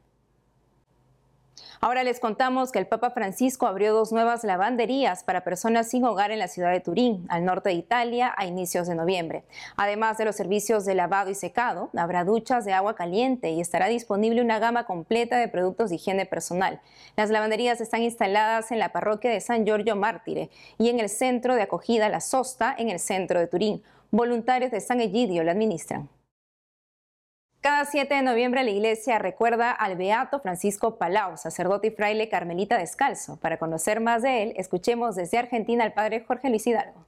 Ahora 1.82 2.04
les 2.04 2.20
contamos 2.20 2.72
que 2.72 2.80
el 2.80 2.88
Papa 2.88 3.12
Francisco 3.12 3.68
abrió 3.68 3.94
dos 3.94 4.12
nuevas 4.12 4.44
lavanderías 4.44 5.24
para 5.24 5.44
personas 5.44 5.90
sin 5.90 6.06
hogar 6.06 6.32
en 6.32 6.40
la 6.40 6.48
ciudad 6.48 6.72
de 6.72 6.80
Turín, 6.80 7.26
al 7.30 7.46
norte 7.46 7.70
de 7.70 7.76
Italia, 7.76 8.34
a 8.38 8.46
inicios 8.46 8.88
de 8.88 8.96
noviembre. 8.96 9.44
Además 9.78 10.18
de 10.18 10.26
los 10.26 10.36
servicios 10.36 10.86
de 10.86 10.96
lavado 10.96 11.30
y 11.30 11.36
secado, 11.36 11.90
habrá 11.96 12.24
duchas 12.24 12.66
de 12.66 12.74
agua 12.74 12.96
caliente 12.96 13.50
y 13.52 13.62
estará 13.62 13.88
disponible 13.88 14.42
una 14.42 14.60
gama 14.60 14.86
completa 14.86 15.38
de 15.38 15.48
productos 15.48 15.90
de 15.90 15.98
higiene 15.98 16.26
personal. 16.26 16.82
Las 17.16 17.30
lavanderías 17.30 17.82
están 17.82 18.02
instaladas 18.02 18.72
en 18.72 18.80
la 18.80 18.90
parroquia 18.90 19.32
de 19.32 19.42
San 19.42 19.66
Giorgio 19.66 19.96
Mártire 19.96 20.50
y 20.78 20.90
en 20.90 21.00
el 21.00 21.10
centro 21.10 21.56
de 21.56 21.64
acogida 21.64 22.10
La 22.10 22.22
Sosta, 22.22 22.76
en 22.78 22.90
el 22.90 23.00
centro 23.00 23.40
de 23.40 23.48
Turín. 23.48 23.84
Voluntarios 24.12 24.72
de 24.72 24.80
San 24.80 25.02
Egidio 25.02 25.44
la 25.44 25.52
administran. 25.52 26.10
Cada 27.65 27.84
7 27.86 28.13
de 28.13 28.21
noviembre 28.21 28.63
la 28.63 28.69
iglesia 28.69 29.17
recuerda 29.17 29.71
al 29.71 29.97
beato 29.97 30.39
Francisco 30.39 30.99
Palau, 30.99 31.36
sacerdote 31.36 31.88
y 31.88 31.89
fraile 31.89 32.30
carmelita 32.30 32.78
descalzo. 32.78 33.39
Para 33.41 33.58
conocer 33.58 34.01
más 34.01 34.21
de 34.21 34.43
él, 34.43 34.54
escuchemos 34.56 35.15
desde 35.15 35.39
Argentina 35.39 35.84
al 35.84 35.91
padre 35.91 36.23
Jorge 36.28 36.51
Luis 36.51 36.67
Hidalgo. 36.67 37.04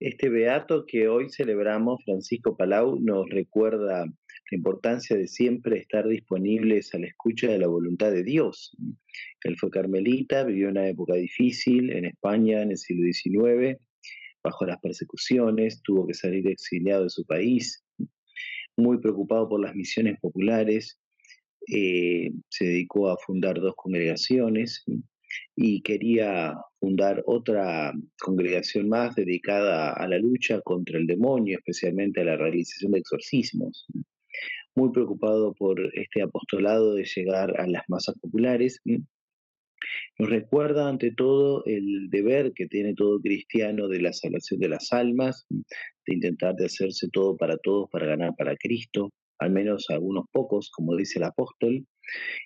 Este 0.00 0.30
beato 0.30 0.86
que 0.86 1.06
hoy 1.06 1.28
celebramos, 1.28 2.02
Francisco 2.06 2.56
Palau, 2.56 2.98
nos 2.98 3.28
recuerda 3.28 4.06
la 4.50 4.56
importancia 4.56 5.16
de 5.16 5.28
siempre 5.28 5.78
estar 5.78 6.06
disponibles 6.08 6.94
a 6.94 6.98
la 6.98 7.06
escucha 7.06 7.48
de 7.48 7.58
la 7.58 7.66
voluntad 7.66 8.10
de 8.10 8.22
Dios. 8.22 8.76
Él 9.44 9.56
fue 9.58 9.70
carmelita, 9.70 10.44
vivió 10.44 10.68
una 10.68 10.88
época 10.88 11.14
difícil 11.14 11.90
en 11.92 12.06
España 12.06 12.62
en 12.62 12.70
el 12.70 12.78
siglo 12.78 13.04
XIX, 13.12 13.78
bajo 14.42 14.64
las 14.64 14.78
persecuciones, 14.80 15.82
tuvo 15.82 16.06
que 16.06 16.14
salir 16.14 16.48
exiliado 16.48 17.04
de 17.04 17.10
su 17.10 17.24
país, 17.26 17.84
muy 18.76 18.98
preocupado 18.98 19.48
por 19.48 19.60
las 19.60 19.74
misiones 19.74 20.18
populares, 20.20 20.98
eh, 21.70 22.30
se 22.48 22.64
dedicó 22.64 23.10
a 23.10 23.18
fundar 23.18 23.60
dos 23.60 23.74
congregaciones 23.76 24.84
y 25.54 25.82
quería 25.82 26.56
fundar 26.80 27.22
otra 27.26 27.92
congregación 28.18 28.88
más 28.88 29.14
dedicada 29.14 29.92
a 29.92 30.08
la 30.08 30.18
lucha 30.18 30.60
contra 30.62 30.98
el 30.98 31.06
demonio, 31.06 31.58
especialmente 31.58 32.20
a 32.20 32.24
la 32.24 32.36
realización 32.36 32.92
de 32.92 33.00
exorcismos. 33.00 33.86
Muy 34.78 34.92
preocupado 34.92 35.54
por 35.54 35.80
este 35.94 36.22
apostolado 36.22 36.94
de 36.94 37.02
llegar 37.02 37.60
a 37.60 37.66
las 37.66 37.82
masas 37.88 38.14
populares, 38.20 38.80
nos 38.84 40.30
recuerda 40.30 40.88
ante 40.88 41.10
todo 41.10 41.64
el 41.66 42.08
deber 42.10 42.52
que 42.54 42.68
tiene 42.68 42.94
todo 42.94 43.18
cristiano 43.20 43.88
de 43.88 44.00
la 44.00 44.12
salvación 44.12 44.60
de 44.60 44.68
las 44.68 44.92
almas, 44.92 45.48
de 45.50 46.14
intentar 46.14 46.54
de 46.54 46.66
hacerse 46.66 47.08
todo 47.12 47.36
para 47.36 47.56
todos 47.56 47.90
para 47.90 48.06
ganar 48.06 48.36
para 48.38 48.54
Cristo, 48.54 49.10
al 49.40 49.50
menos 49.50 49.86
algunos 49.88 50.26
pocos, 50.30 50.70
como 50.70 50.94
dice 50.94 51.18
el 51.18 51.24
apóstol, 51.24 51.84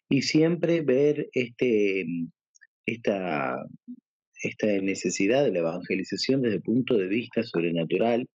y 0.08 0.22
siempre 0.22 0.80
ver 0.80 1.28
este, 1.34 2.06
esta, 2.86 3.56
esta 4.42 4.66
necesidad 4.66 5.44
de 5.44 5.52
la 5.52 5.60
evangelización 5.60 6.42
desde 6.42 6.56
el 6.56 6.62
punto 6.62 6.96
de 6.96 7.06
vista 7.06 7.42
sobrenatural, 7.42 8.28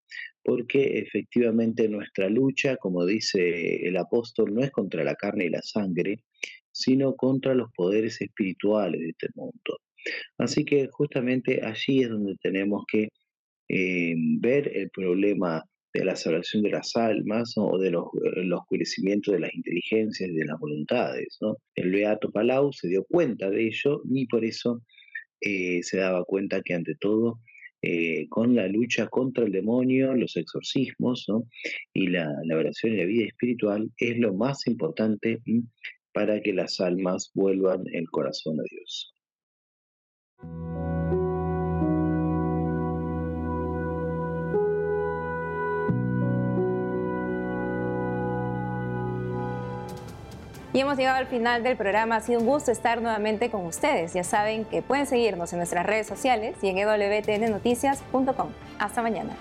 porque 0.44 1.00
efectivamente 1.00 1.90
nuestra 1.90 2.30
lucha, 2.30 2.78
como 2.78 3.06
dice 3.06 3.88
el 3.88 3.98
apóstol, 3.98 4.54
no 4.54 4.64
es 4.64 4.72
contra 4.72 5.04
la 5.04 5.16
carne 5.16 5.46
y 5.46 5.50
la 5.50 5.62
sangre, 5.62 6.22
sino 6.72 7.16
contra 7.16 7.54
los 7.56 7.72
poderes 7.74 8.22
espirituales 8.22 9.02
de 9.02 9.10
este 9.10 9.28
mundo. 9.36 9.80
Así 10.38 10.64
que 10.64 10.88
justamente 10.92 11.62
allí 11.66 12.04
es 12.04 12.10
donde 12.10 12.36
tenemos 12.42 12.86
que 12.90 13.10
eh, 13.70 14.16
ver 14.40 14.72
el 14.76 14.90
problema 14.90 15.64
de 15.94 16.06
la 16.06 16.16
salvación 16.16 16.64
de 16.64 16.70
las 16.70 16.96
almas 16.96 17.54
o 17.58 17.78
de 17.78 17.92
los, 17.92 18.06
el 18.36 18.54
oscurecimiento 18.54 19.32
de 19.32 19.40
las 19.40 19.54
inteligencias 19.54 20.30
y 20.30 20.34
de 20.34 20.46
las 20.46 20.60
voluntades. 20.60 21.40
El 21.76 21.92
Beato 21.92 22.32
Palau 22.32 22.72
se 22.72 22.88
dio 22.88 23.04
cuenta 23.10 23.50
de 23.50 23.68
ello 23.68 24.02
y 24.10 24.28
por 24.28 24.46
eso 24.46 24.82
eh, 25.42 25.82
se 25.84 25.98
daba 25.98 26.24
cuenta 26.24 26.62
que 26.62 26.74
ante 26.74 26.96
todo 26.96 27.40
eh, 27.82 28.28
con 28.30 28.56
la 28.56 28.68
lucha 28.68 29.08
contra 29.08 29.46
el 29.46 29.52
demonio, 29.52 30.14
los 30.16 30.36
exorcismos 30.36 31.28
y 31.94 32.08
la, 32.08 32.34
la, 32.44 32.58
oración 32.58 32.94
y 32.94 32.98
la 32.98 33.06
vida 33.06 33.26
espiritual 33.26 33.92
es 33.98 34.18
lo 34.18 34.34
más 34.34 34.66
importante 34.66 35.42
para 36.12 36.42
que 36.42 36.54
las 36.54 36.80
almas 36.80 37.30
vuelvan 37.36 37.84
el 37.94 38.10
corazón 38.10 38.60
a 38.60 38.64
Dios. 38.70 39.14
Y 50.78 50.82
hemos 50.82 50.96
llegado 50.96 51.18
al 51.18 51.26
final 51.26 51.64
del 51.64 51.76
programa. 51.76 52.18
Ha 52.18 52.22
sido 52.22 52.40
un 52.40 52.46
gusto 52.46 52.72
estar 52.72 53.02
nuevamente 53.02 53.50
con 53.50 53.66
ustedes. 53.66 54.14
Ya 54.14 54.24
saben 54.24 54.64
que 54.64 54.84
pueden 54.84 55.08
seguirnos 55.08 55.52
en 55.52 55.58
nuestras 55.58 55.84
redes 55.88 56.06
sociales 56.06 56.56
y 56.62 56.68
en 56.68 56.76
wtnnoticias.com. 56.76 58.50
Hasta 58.78 59.02
mañana. 59.02 59.34